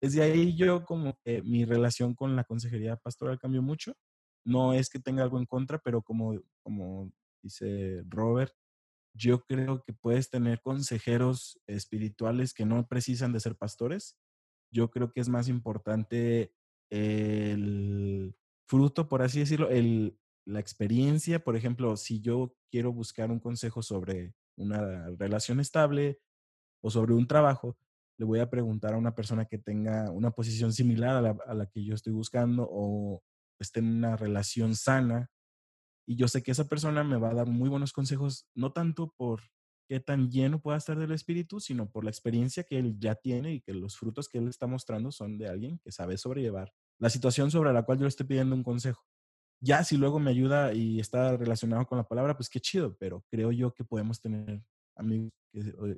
[0.00, 3.94] desde ahí yo como mi relación con la consejería pastoral cambió mucho.
[4.44, 7.10] No es que tenga algo en contra, pero como, como
[7.42, 8.52] dice Robert,
[9.14, 14.18] yo creo que puedes tener consejeros espirituales que no precisan de ser pastores.
[14.72, 16.52] Yo creo que es más importante
[16.90, 18.34] el
[18.66, 23.82] fruto, por así decirlo, el, la experiencia, por ejemplo, si yo quiero buscar un consejo
[23.82, 26.20] sobre una relación estable
[26.82, 27.78] o sobre un trabajo,
[28.18, 31.84] le voy a preguntar a una persona que tenga una posición similar a la, que
[31.84, 33.22] yo estoy buscando o
[33.58, 35.30] esté en una relación sana.
[36.06, 39.12] Y yo sé que esa persona me va a dar muy buenos consejos, no tanto
[39.16, 39.42] por
[39.88, 43.54] qué tan lleno pueda estar del espíritu, sino por la experiencia que él ya tiene
[43.54, 47.10] y que los frutos que él está mostrando son de alguien que sabe sobrellevar la
[47.10, 49.02] situación sobre la cual yo le estoy pidiendo un consejo.
[49.60, 53.24] Ya si luego me ayuda y está relacionado con la palabra, pues qué chido, pero
[53.30, 54.62] creo yo que podemos tener
[54.96, 55.32] amigos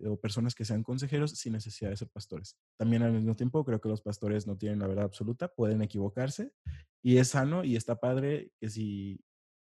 [0.06, 2.56] o, personas que sean consejeros sin necesidad de ser pastores.
[2.78, 6.52] También al mismo tiempo creo que los pastores no tienen la verdad absoluta, pueden equivocarse
[7.02, 9.20] y es sano y está padre que si,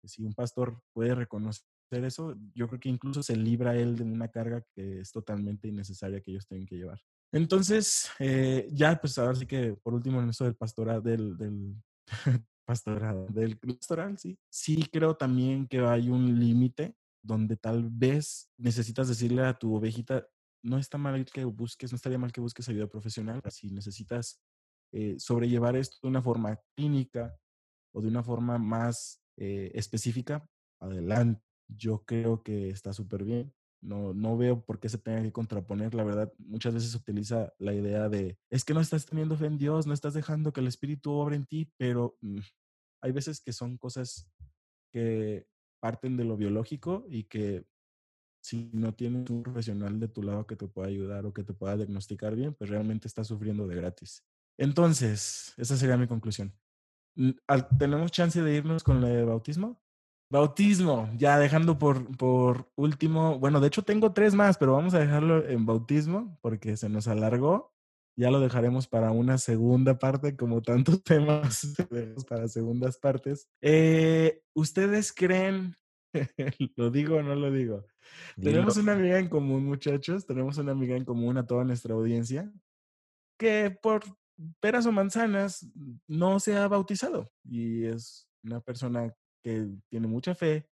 [0.08, 4.28] si un pastor puede reconocer eso, yo creo que incluso se libra él de una
[4.28, 7.00] carga que es totalmente innecesaria que ellos tienen que llevar.
[7.32, 11.76] Entonces, eh, ya, pues ahora sí que por último en eso del pastorado, del, del
[13.30, 14.38] del pastoral, sí.
[14.50, 20.28] Sí creo también que hay un límite donde tal vez necesitas decirle a tu ovejita,
[20.64, 24.42] no está mal que busques, no estaría mal que busques ayuda profesional, si necesitas
[24.92, 27.36] eh, sobrellevar esto de una forma clínica
[27.94, 30.48] o de una forma más eh, específica,
[30.80, 31.42] adelante.
[31.68, 33.54] Yo creo que está súper bien.
[33.82, 35.94] No, no veo por qué se tenga que contraponer.
[35.94, 39.46] La verdad, muchas veces se utiliza la idea de, es que no estás teniendo fe
[39.48, 42.40] en Dios, no estás dejando que el Espíritu obre en ti, pero mm,
[43.02, 44.28] hay veces que son cosas
[44.92, 45.48] que
[45.80, 47.66] parten de lo biológico y que
[48.42, 51.54] si no tienes un profesional de tu lado que te pueda ayudar o que te
[51.54, 54.24] pueda diagnosticar bien, pues realmente estás sufriendo de gratis.
[54.58, 56.54] Entonces, esa sería mi conclusión.
[57.80, 59.80] ¿Tenemos chance de irnos con el bautismo?
[60.30, 65.00] Bautismo, ya dejando por, por último, bueno, de hecho tengo tres más, pero vamos a
[65.00, 67.74] dejarlo en bautismo porque se nos alargó.
[68.18, 71.76] Ya lo dejaremos para una segunda parte, como tantos temas
[72.28, 73.48] para segundas partes.
[73.62, 75.76] Eh, ¿Ustedes creen,
[76.76, 77.86] lo digo o no lo digo?
[78.42, 82.52] Tenemos una amiga en común, muchachos, tenemos una amiga en común a toda nuestra audiencia,
[83.38, 84.04] que por
[84.60, 85.66] peras o manzanas
[86.08, 90.70] no se ha bautizado y es una persona que tiene mucha fe,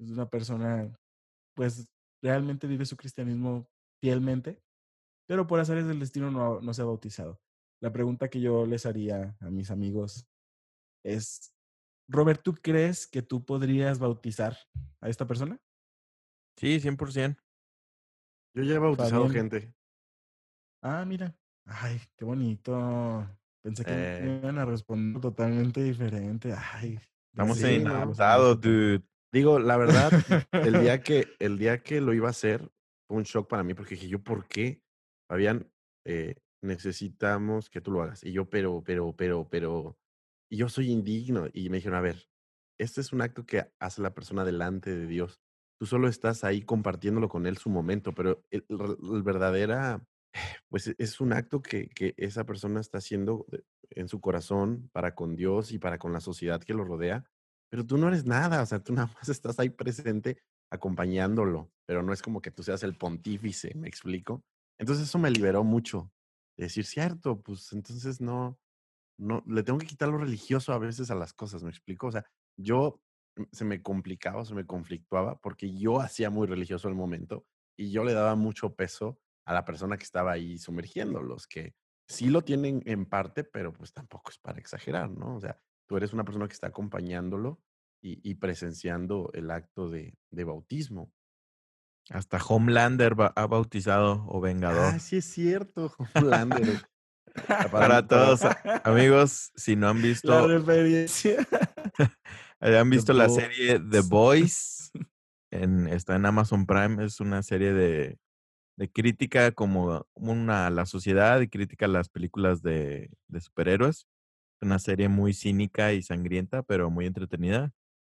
[0.00, 0.98] es una persona,
[1.54, 3.68] pues realmente vive su cristianismo
[4.00, 4.62] fielmente,
[5.28, 7.40] pero por azares del destino no, no se ha bautizado.
[7.80, 10.28] La pregunta que yo les haría a mis amigos
[11.04, 11.54] es,
[12.08, 14.56] Robert, ¿tú crees que tú podrías bautizar
[15.00, 15.60] a esta persona?
[16.56, 17.36] Sí, 100%.
[18.54, 19.74] Yo ya he bautizado gente.
[20.82, 21.36] Ah, mira.
[21.66, 23.28] Ay, qué bonito.
[23.62, 24.38] Pensé que me eh.
[24.42, 26.54] iban a responder totalmente diferente.
[26.72, 26.98] Ay,
[27.32, 27.84] Estamos sí,
[28.62, 29.02] dude.
[29.32, 30.10] Digo, la verdad,
[30.52, 32.70] el día que el día que lo iba a hacer
[33.06, 34.80] fue un shock para mí porque dije, yo, ¿por qué?
[35.28, 35.70] Fabián,
[36.06, 38.24] eh, necesitamos que tú lo hagas.
[38.24, 39.98] Y yo, pero, pero, pero, pero,
[40.50, 41.48] y yo soy indigno.
[41.52, 42.28] Y me dijeron, a ver,
[42.78, 45.42] este es un acto que hace la persona delante de Dios.
[45.78, 50.02] Tú solo estás ahí compartiéndolo con él su momento, pero el, el verdadera,
[50.68, 53.46] pues es un acto que, que esa persona está haciendo
[53.90, 57.24] en su corazón para con Dios y para con la sociedad que lo rodea,
[57.70, 60.38] pero tú no eres nada, o sea, tú nada más estás ahí presente
[60.70, 64.44] acompañándolo, pero no es como que tú seas el pontífice, ¿me explico?
[64.78, 66.12] Entonces eso me liberó mucho,
[66.56, 68.58] de decir, cierto, pues entonces no,
[69.18, 72.08] no, le tengo que quitar lo religioso a veces a las cosas, ¿me explico?
[72.08, 72.24] O sea,
[72.58, 73.00] yo
[73.36, 77.46] mm, se me complicaba, se me conflictuaba porque yo hacía muy religioso el momento
[77.78, 81.74] y yo le daba mucho peso a la persona que estaba ahí sumergiéndolos, que
[82.08, 85.36] sí lo tienen en parte, pero pues tampoco es para exagerar, ¿no?
[85.36, 87.62] O sea, tú eres una persona que está acompañándolo
[88.02, 91.12] y, presenciando el acto de, bautismo.
[92.10, 94.94] Hasta Homelander ha bautizado o Vengador.
[94.94, 96.88] Ah, sí es cierto, Homelander.
[97.72, 98.42] para, todos,
[98.84, 100.28] amigos, si no han visto...
[100.28, 101.44] La referencia.
[102.60, 104.92] han visto la serie The Boys,
[105.50, 108.20] en, está en Amazon Prime, es una serie de
[108.76, 114.06] de crítica como una, a la sociedad y crítica a las películas de, de superhéroes.
[114.62, 117.72] Una serie muy cínica y sangrienta, pero muy entretenida.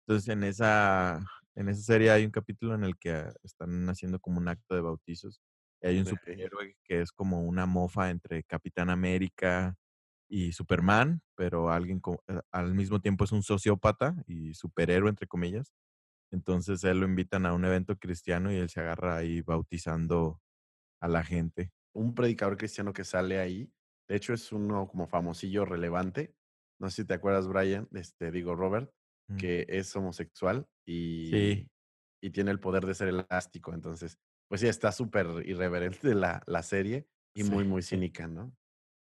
[0.06, 4.38] Entonces, en esa, en esa serie hay un capítulo en el que están haciendo como
[4.38, 5.40] un acto de bautizos.
[5.82, 9.76] Y hay un superhéroe que es como una mofa entre Capitán América
[10.28, 15.72] y Superman, pero alguien eh, al mismo tiempo es un sociópata y superhéroe, entre comillas.
[16.32, 20.40] Entonces él lo invitan a un evento cristiano y él se agarra ahí bautizando
[21.00, 21.72] a la gente.
[21.94, 23.70] Un predicador cristiano que sale ahí,
[24.08, 26.34] de hecho es uno como famosillo relevante.
[26.78, 28.92] No sé si te acuerdas, Brian, este, digo Robert,
[29.28, 29.36] mm.
[29.36, 31.66] que es homosexual y,
[32.22, 33.72] y tiene el poder de ser elástico.
[33.72, 34.18] Entonces,
[34.48, 38.54] pues sí, está súper irreverente la, la serie y muy, muy cínica, ¿no?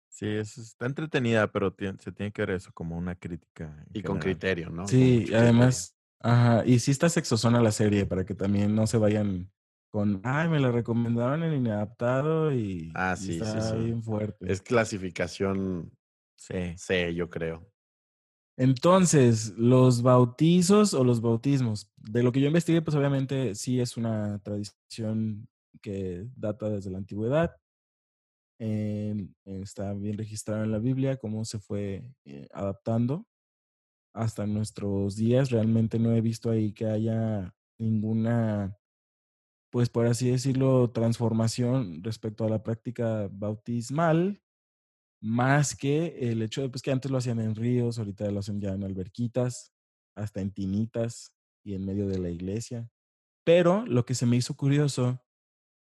[0.09, 3.85] Sí, es, está entretenida, pero se tiene que ver eso como una crítica.
[3.93, 4.87] Y con criterio, ¿no?
[4.87, 9.51] Sí, además, ajá, y sí está sexosona la serie para que también no se vayan
[9.97, 14.53] con, ay, me lo recomendaron en inadaptado y, ah, sí, está sí, bien fuerte.
[14.53, 15.90] Es clasificación
[16.38, 16.74] C.
[16.76, 17.66] C, yo creo.
[18.59, 23.97] Entonces, los bautizos o los bautismos, de lo que yo investigué, pues obviamente sí es
[23.97, 25.49] una tradición
[25.80, 27.57] que data desde la antigüedad.
[28.59, 33.26] está bien registrado en la Biblia cómo se fue eh, adaptando
[34.12, 35.49] hasta nuestros días.
[35.49, 38.76] Realmente no he visto ahí que haya ninguna
[39.77, 44.41] pues por así decirlo, transformación respecto a la práctica bautismal.
[45.20, 48.59] más que el hecho de pues, que antes lo hacían en ríos, ahorita lo hacen
[48.59, 49.74] ya en alberquitas,
[50.16, 52.91] hasta en tinitas y en medio de la iglesia.
[53.45, 55.22] Pero lo que se me hizo curioso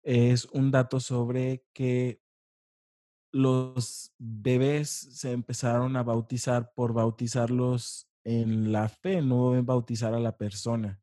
[0.05, 2.23] es un dato sobre que
[3.33, 10.21] los bebés se empezaron a bautizar por bautizarlos en la fe, no en bautizar a
[10.21, 11.03] la persona.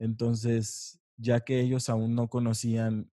[0.00, 3.12] Entonces, ya que ellos aún no conocían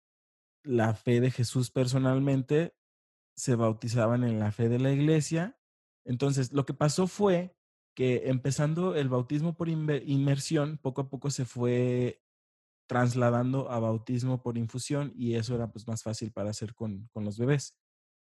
[0.62, 2.74] la fe de Jesús personalmente,
[3.36, 5.58] se bautizaban en la fe de la iglesia.
[6.04, 7.56] Entonces, lo que pasó fue
[7.94, 12.22] que empezando el bautismo por inmersión, poco a poco se fue
[12.88, 17.24] trasladando a bautismo por infusión y eso era pues más fácil para hacer con, con
[17.24, 17.76] los bebés.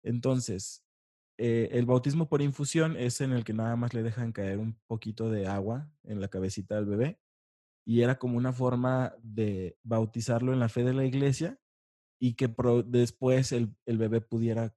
[0.02, 0.84] Entonces,
[1.38, 4.78] eh, el bautismo por infusión es en el que nada más le dejan caer un
[4.86, 7.21] poquito de agua en la cabecita del bebé
[7.84, 11.58] y era como una forma de bautizarlo en la fe de la iglesia
[12.20, 12.54] y que
[12.86, 14.74] después el, el bebé pudiera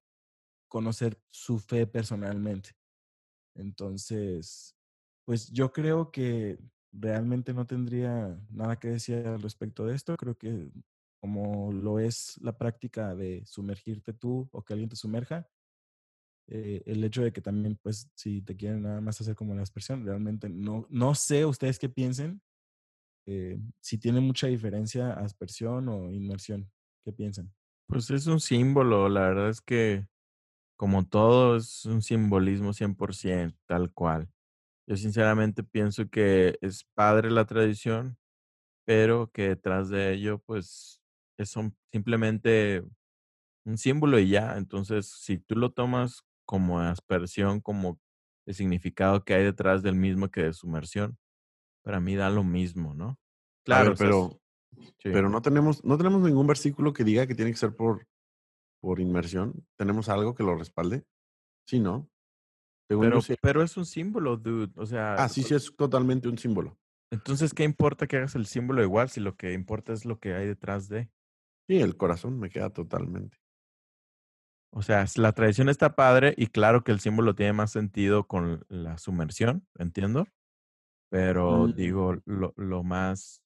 [0.67, 2.71] conocer su fe personalmente.
[3.55, 4.75] Entonces,
[5.25, 6.59] pues yo creo que
[6.91, 10.15] realmente no tendría nada que decir al respecto de esto.
[10.17, 10.71] Creo que
[11.19, 15.47] como lo es la práctica de sumergirte tú o que alguien te sumerja,
[16.47, 19.61] eh, el hecho de que también, pues, si te quieren nada más hacer como la
[19.61, 22.41] expresión, realmente no, no sé ustedes qué piensen,
[23.26, 26.71] eh, si tiene mucha diferencia aspersión o inmersión.
[27.03, 27.53] ¿Qué piensan?
[27.88, 30.07] Pues es un símbolo, la verdad es que
[30.78, 34.30] como todo es un simbolismo 100%, tal cual.
[34.88, 38.17] Yo sinceramente pienso que es padre la tradición,
[38.86, 41.01] pero que detrás de ello, pues,
[41.38, 41.55] es
[41.91, 42.84] simplemente
[43.65, 44.57] un símbolo y ya.
[44.57, 47.99] Entonces, si tú lo tomas como aspersión, como
[48.47, 51.17] el significado que hay detrás del mismo que de sumersión,
[51.86, 53.19] para mí da lo mismo, ¿no?
[53.63, 54.41] Claro, pero,
[55.03, 58.07] pero no tenemos, no tenemos ningún versículo que diga que tiene que ser por,
[58.81, 59.65] por inmersión.
[59.77, 61.05] ¿Tenemos algo que lo respalde?
[61.67, 62.09] Sí, ¿no?
[62.88, 64.73] Pero, pero es un símbolo, dude.
[64.75, 65.13] O sea.
[65.15, 66.77] Ah, sí, sí, es totalmente un símbolo.
[67.11, 70.33] Entonces, ¿qué importa que hagas el símbolo igual si lo que importa es lo que
[70.33, 71.09] hay detrás de?
[71.67, 73.38] Sí, el corazón me queda totalmente.
[74.71, 78.65] O sea, la tradición está padre y claro que el símbolo tiene más sentido con
[78.69, 80.27] la sumersión, entiendo.
[81.09, 81.73] Pero mm.
[81.75, 83.41] digo, lo, lo más,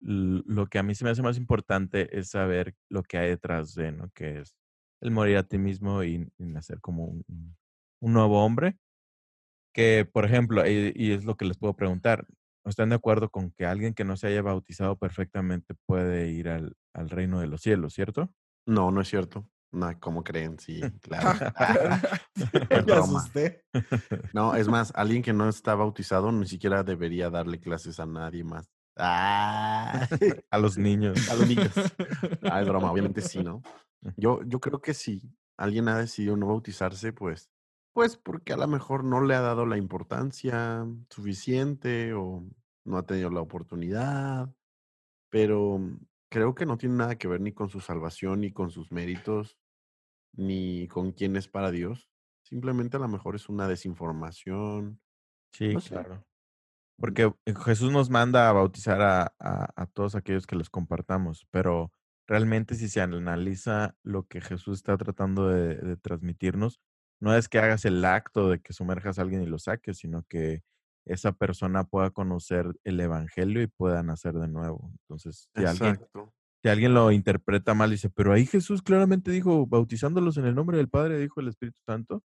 [0.00, 3.74] lo que a mí se me hace más importante es saber lo que hay detrás
[3.74, 4.10] de, ¿no?
[4.10, 4.54] Que es
[5.00, 7.24] el morir a ti mismo y, nacer como un,
[8.00, 8.76] un nuevo hombre.
[9.74, 12.26] Que, por ejemplo, y, es lo que les puedo preguntar,
[12.64, 16.74] ¿están de acuerdo con que alguien que no se haya bautizado perfectamente puede ir al,
[16.94, 18.32] al reino de los cielos, cierto?
[18.66, 19.48] No, no es cierto.
[19.70, 20.58] No, ¿cómo creen?
[20.58, 21.52] Sí, claro.
[24.32, 28.44] No, es más, alguien que no está bautizado ni siquiera debería darle clases a nadie
[28.44, 28.70] más.
[28.96, 30.08] Ah.
[30.50, 31.30] a los niños.
[31.30, 31.72] A los niños.
[32.42, 33.62] Ah, es broma, obviamente sí, ¿no?
[34.16, 35.22] Yo, yo creo que si
[35.56, 37.48] alguien ha decidido no bautizarse, pues
[37.98, 42.44] pues porque a lo mejor no le ha dado la importancia suficiente o
[42.84, 44.54] no ha tenido la oportunidad,
[45.30, 45.80] pero
[46.30, 49.58] creo que no tiene nada que ver ni con su salvación, ni con sus méritos,
[50.32, 52.08] ni con quién es para Dios.
[52.42, 55.00] Simplemente a lo mejor es una desinformación.
[55.52, 56.24] Sí, claro.
[56.98, 57.32] Porque
[57.64, 61.92] Jesús nos manda a bautizar a, a, todos aquellos que los compartamos, pero
[62.26, 66.80] realmente si se analiza lo que Jesús está tratando de transmitirnos,
[67.20, 70.24] no es que hagas el acto de que sumerjas a alguien y lo saques, sino
[70.24, 70.62] que
[71.08, 74.90] esa persona pueda conocer el evangelio y pueda nacer de nuevo.
[75.02, 75.98] Entonces, si alguien,
[76.62, 80.76] si alguien lo interpreta mal, dice, pero ahí Jesús claramente dijo, bautizándolos en el nombre
[80.78, 82.22] del Padre, dijo el Espíritu Santo.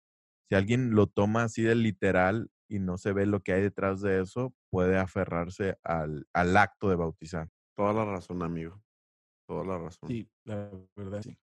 [0.48, 4.00] Si alguien lo toma así de literal y no se ve lo que hay detrás
[4.00, 7.48] de eso, puede aferrarse al, al acto de bautizar.
[7.76, 8.82] Toda la razón, amigo.
[9.46, 10.08] Toda la razón.
[10.08, 11.38] Sí, la verdad, sí.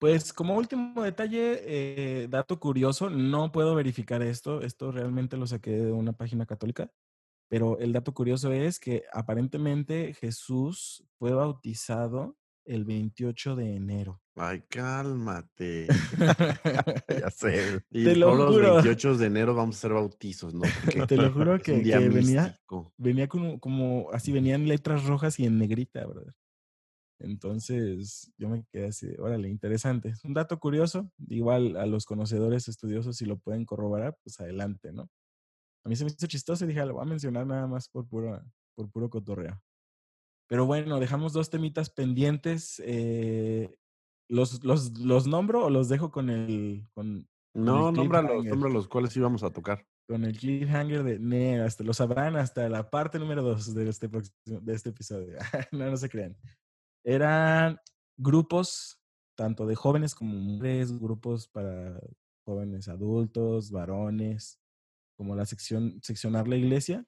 [0.00, 5.72] Pues como último detalle, eh, dato curioso, no puedo verificar esto, esto realmente lo saqué
[5.72, 6.90] de una página católica,
[7.50, 14.22] pero el dato curioso es que aparentemente Jesús fue bautizado el 28 de enero.
[14.36, 15.88] Ay, cálmate.
[17.20, 17.82] ya sé.
[17.90, 18.58] Y Te lo juro.
[18.58, 20.62] los 28 de enero vamos a hacer bautizos, ¿no?
[21.08, 22.58] Te lo juro que, venía,
[22.96, 26.32] venía como, como, así venían letras rojas y en negrita, ¿verdad?
[27.20, 30.14] Entonces yo me quedé así, órale, interesante.
[30.24, 35.10] Un dato curioso, igual a los conocedores estudiosos si lo pueden corroborar, pues adelante, ¿no?
[35.84, 37.88] A mí se me hizo chistoso y dije, ah, lo voy a mencionar nada más
[37.88, 38.42] por puro,
[38.74, 39.60] por puro cotorreo.
[40.48, 42.82] Pero bueno, dejamos dos temitas pendientes.
[42.84, 43.74] Eh,
[44.28, 46.86] ¿los, los, ¿Los nombro o los dejo con el...
[46.92, 49.86] Con, no, nómbralos, los cuáles íbamos a tocar.
[50.08, 54.08] Con el cliffhanger de, ne, hasta lo sabrán hasta la parte número dos de este,
[54.08, 55.36] de este episodio.
[55.72, 56.36] no, no se crean
[57.04, 57.78] eran
[58.16, 59.00] grupos
[59.34, 61.98] tanto de jóvenes como mujeres, grupos para
[62.44, 64.60] jóvenes adultos, varones,
[65.16, 67.06] como la sección, seccionar la iglesia.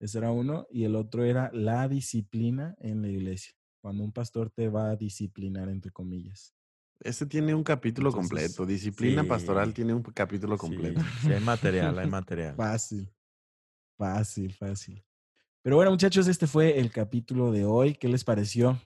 [0.00, 0.66] Ese era uno.
[0.70, 3.52] Y el otro era la disciplina en la iglesia.
[3.82, 6.54] Cuando un pastor te va a disciplinar, entre comillas.
[7.00, 8.64] Ese tiene un capítulo completo.
[8.64, 11.00] Disciplina pastoral tiene un capítulo completo.
[11.20, 12.54] Sí, hay material, hay material.
[12.54, 13.12] Fácil.
[13.98, 15.04] Fácil, fácil.
[15.62, 17.94] Pero bueno, muchachos, este fue el capítulo de hoy.
[17.94, 18.80] ¿Qué les pareció?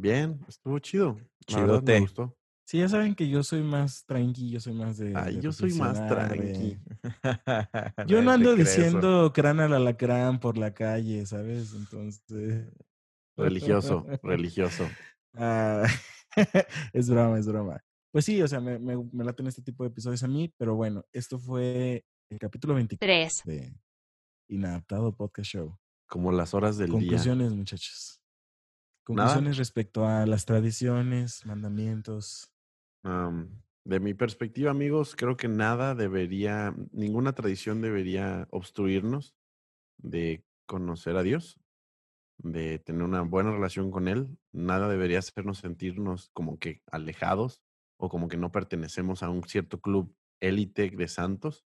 [0.00, 1.18] Bien, estuvo chido.
[1.46, 2.36] Chido te gustó.
[2.64, 5.12] Sí, ya saben que yo soy más tranqui, yo soy más de.
[5.16, 6.78] Ay, yo soy más tranqui.
[8.06, 11.74] yo no ando diciendo crán al alacrán por la calle, ¿sabes?
[11.74, 12.72] Entonces.
[13.36, 14.86] Religioso, religioso.
[15.34, 15.84] Ah,
[16.92, 17.82] es broma, es broma.
[18.12, 20.74] Pues sí, o sea, me, me, me laten este tipo de episodios a mí, pero
[20.74, 23.74] bueno, esto fue el capítulo 23 de
[24.48, 25.78] Inadaptado Podcast Show.
[26.06, 26.98] Como las horas del día.
[26.98, 28.19] Conclusiones, muchachos.
[29.04, 32.52] Conclusiones respecto a las tradiciones, mandamientos.
[33.02, 39.34] de mi perspectiva, amigos, creo que nada debería, ninguna tradición debería obstruirnos
[39.98, 41.58] de conocer a Dios
[42.42, 47.62] de tener una buena relación con Él, nada debería hacernos sentirnos como que alejados
[47.98, 51.66] o como que no pertenecemos a un cierto club élite de santos.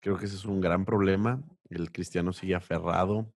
[0.00, 1.42] Creo que ese es un gran problema.
[1.70, 3.32] El cristiano sigue aferrado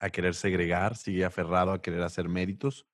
[0.00, 2.86] a querer segregar, sigue aferrado a querer hacer méritos,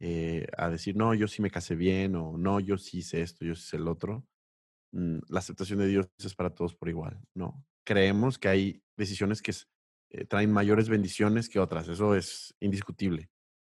[0.00, 3.44] eh, a decir, no, yo sí me casé bien o no, yo sí hice esto,
[3.44, 4.24] yo sí hice el otro.
[4.92, 7.64] Mm, la aceptación de Dios es para todos por igual, ¿no?
[7.84, 9.52] Creemos que hay decisiones que
[10.10, 13.28] eh, traen mayores bendiciones que otras, eso es indiscutible.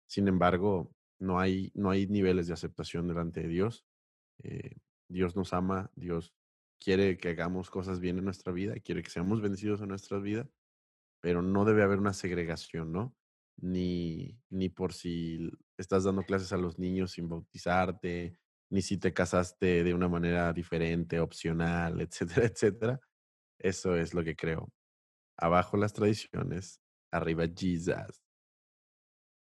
[0.08, 3.84] Sin embargo, no hay, no hay niveles de aceptación delante de Dios.
[4.42, 4.76] Eh,
[5.08, 6.34] Dios nos ama, Dios
[6.80, 10.48] quiere que hagamos cosas bien en nuestra vida, quiere que seamos bendecidos en nuestra vida,
[11.20, 13.14] pero no debe haber una segregación, ¿no?
[13.58, 18.38] Ni, ni por si estás dando clases a los niños sin bautizarte,
[18.70, 23.00] ni si te casaste de una manera diferente, opcional, etcétera, etcétera.
[23.58, 24.72] Eso es lo que creo.
[25.38, 26.80] Abajo las tradiciones,
[27.12, 28.22] arriba Jesus.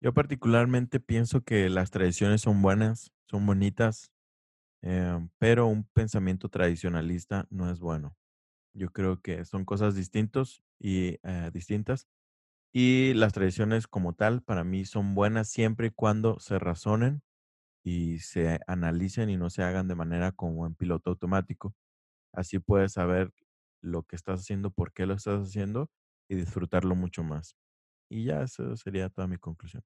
[0.01, 4.11] Yo particularmente pienso que las tradiciones son buenas, son bonitas,
[4.83, 8.15] em, pero un pensamiento tradicionalista no es bueno.
[8.73, 12.07] Yo creo que son cosas distintos y eh, distintas.
[12.73, 17.23] Y las tradiciones como tal, para mí, son buenas siempre y cuando se razonen
[17.83, 21.75] y se analicen y no se hagan de manera como en piloto automático.
[22.33, 23.33] Así puedes saber
[23.81, 25.89] lo que estás haciendo, por qué lo estás haciendo
[26.29, 27.57] y disfrutarlo mucho más.
[28.09, 29.83] Y ya eso sería toda mi conclusión.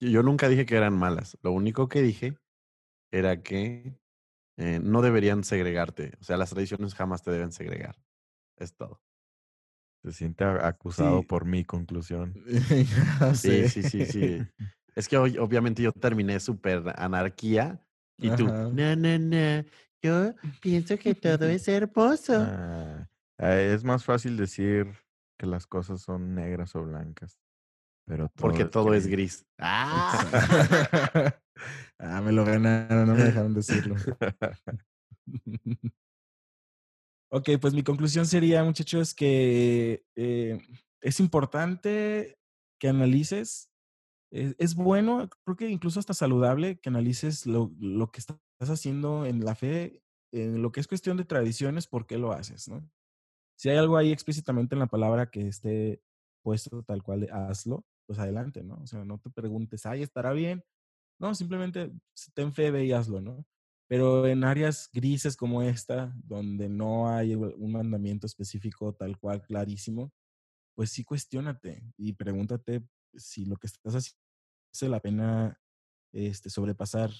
[0.00, 1.38] Yo nunca dije que eran malas.
[1.42, 2.36] Lo único que dije
[3.12, 3.98] era que
[4.56, 6.12] eh, no deberían segregarte.
[6.20, 7.96] O sea, las tradiciones jamás te deben segregar.
[8.56, 9.00] Es todo.
[10.02, 12.34] Se siente acusado por mi conclusión.
[13.34, 14.38] sí, sí, sí, sí.
[14.96, 17.84] Es que obviamente yo terminé súper anarquía
[18.16, 19.64] y tú, no, no, no,
[20.00, 22.34] yo pienso que todo es hermoso.
[22.38, 24.86] Ah, ah, es más fácil decir
[25.36, 27.40] que las cosas son negras o blancas.
[28.06, 29.46] Pero Porque todo es gris.
[29.58, 31.34] ¡Ah!
[31.98, 33.96] Ah, me lo ganaron, no me dejaron decirlo.
[37.30, 40.58] ok, pues mi conclusión sería, muchachos, que eh,
[41.00, 42.38] es importante
[42.80, 43.70] que analices.
[44.30, 49.44] Es, bueno, creo que incluso hasta saludable que analices lo, lo que estás haciendo en
[49.44, 50.02] la fe,
[50.32, 52.90] en lo que es cuestión de tradiciones, por qué lo haces, ¿no?
[53.56, 56.02] Si hay algo ahí explícitamente en la palabra que esté
[56.42, 58.76] puesto tal cual, hazlo, pues adelante, ¿no?
[58.82, 60.62] O sea, no te preguntes, ay, estará bien.
[61.24, 61.90] No, simplemente
[62.34, 63.46] ten fe, ve y hazlo, ¿no?
[63.88, 70.12] Pero en áreas grises como esta, donde no hay un mandamiento específico tal cual clarísimo,
[70.74, 74.20] pues sí cuestionate y pregúntate si lo que estás haciendo
[74.82, 75.60] vale la pena
[76.12, 77.10] este, sobrepasar,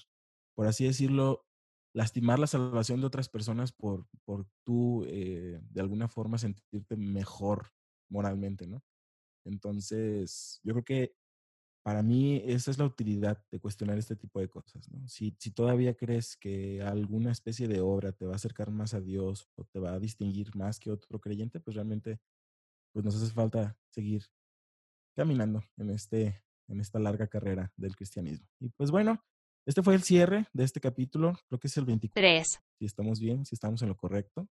[0.55, 1.47] por así decirlo,
[1.95, 7.71] lastimar la salvación de otras personas por, por tú, eh, de alguna forma, sentirte mejor
[8.11, 8.83] moralmente, ¿no?
[9.45, 11.15] Entonces, yo creo que
[11.85, 15.07] para mí esa es la utilidad de cuestionar este tipo de cosas, ¿no?
[15.07, 19.01] Si, si todavía crees que alguna especie de obra te va a acercar más a
[19.01, 22.19] Dios o te va a distinguir más que otro creyente, pues realmente
[22.91, 24.23] pues nos hace falta seguir
[25.15, 28.47] caminando en, este, en esta larga carrera del cristianismo.
[28.59, 29.23] Y pues bueno,
[29.67, 31.37] este fue el cierre de este capítulo.
[31.49, 32.47] Creo que es el 23.
[32.79, 34.49] Si estamos bien, si estamos en lo correcto.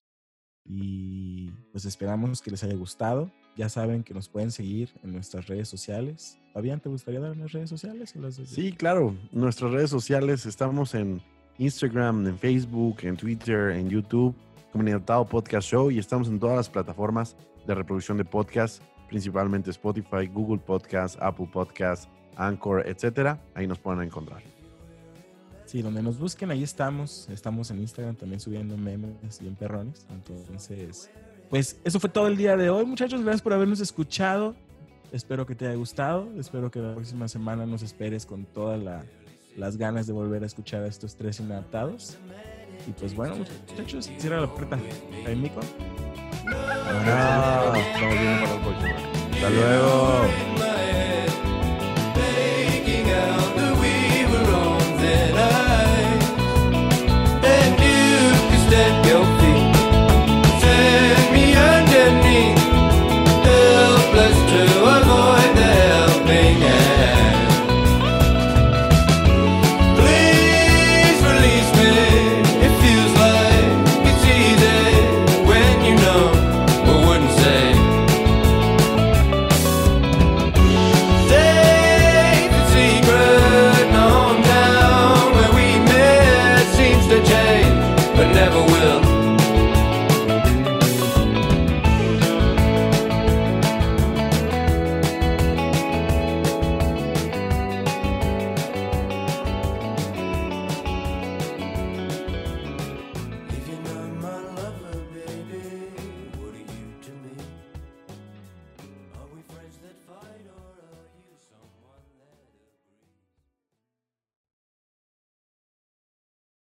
[0.64, 3.30] Y pues esperamos que les haya gustado.
[3.58, 6.38] Ya saben que nos pueden seguir en nuestras redes sociales.
[6.54, 8.14] Fabián, ¿te gustaría dar unas redes sociales?
[8.46, 9.16] Sí, claro.
[9.32, 11.20] Nuestras redes sociales estamos en
[11.58, 14.32] Instagram, en Facebook, en Twitter, en YouTube,
[14.70, 17.34] Comunidad Podcast Show y estamos en todas las plataformas
[17.66, 23.42] de reproducción de podcast, principalmente Spotify, Google Podcast, Apple Podcast, Anchor, etcétera.
[23.56, 24.40] Ahí nos pueden encontrar.
[25.64, 27.28] Sí, donde nos busquen, ahí estamos.
[27.28, 30.06] Estamos en Instagram también subiendo memes y en perrones.
[30.10, 31.10] Entonces,
[31.50, 33.22] pues eso fue todo el día de hoy, muchachos.
[33.22, 34.54] Gracias por habernos escuchado.
[35.12, 36.28] Espero que te haya gustado.
[36.38, 38.80] Espero que la próxima semana nos esperes con todas
[39.56, 42.18] las ganas de volver a escuchar a estos tres inadaptados.
[42.86, 43.36] Y pues bueno,
[43.70, 44.78] muchachos, cierra la puerta.
[45.26, 45.60] ¿Ahí, Mico?
[46.44, 48.94] No, estamos bien para el próximo.
[49.32, 50.48] Hasta luego.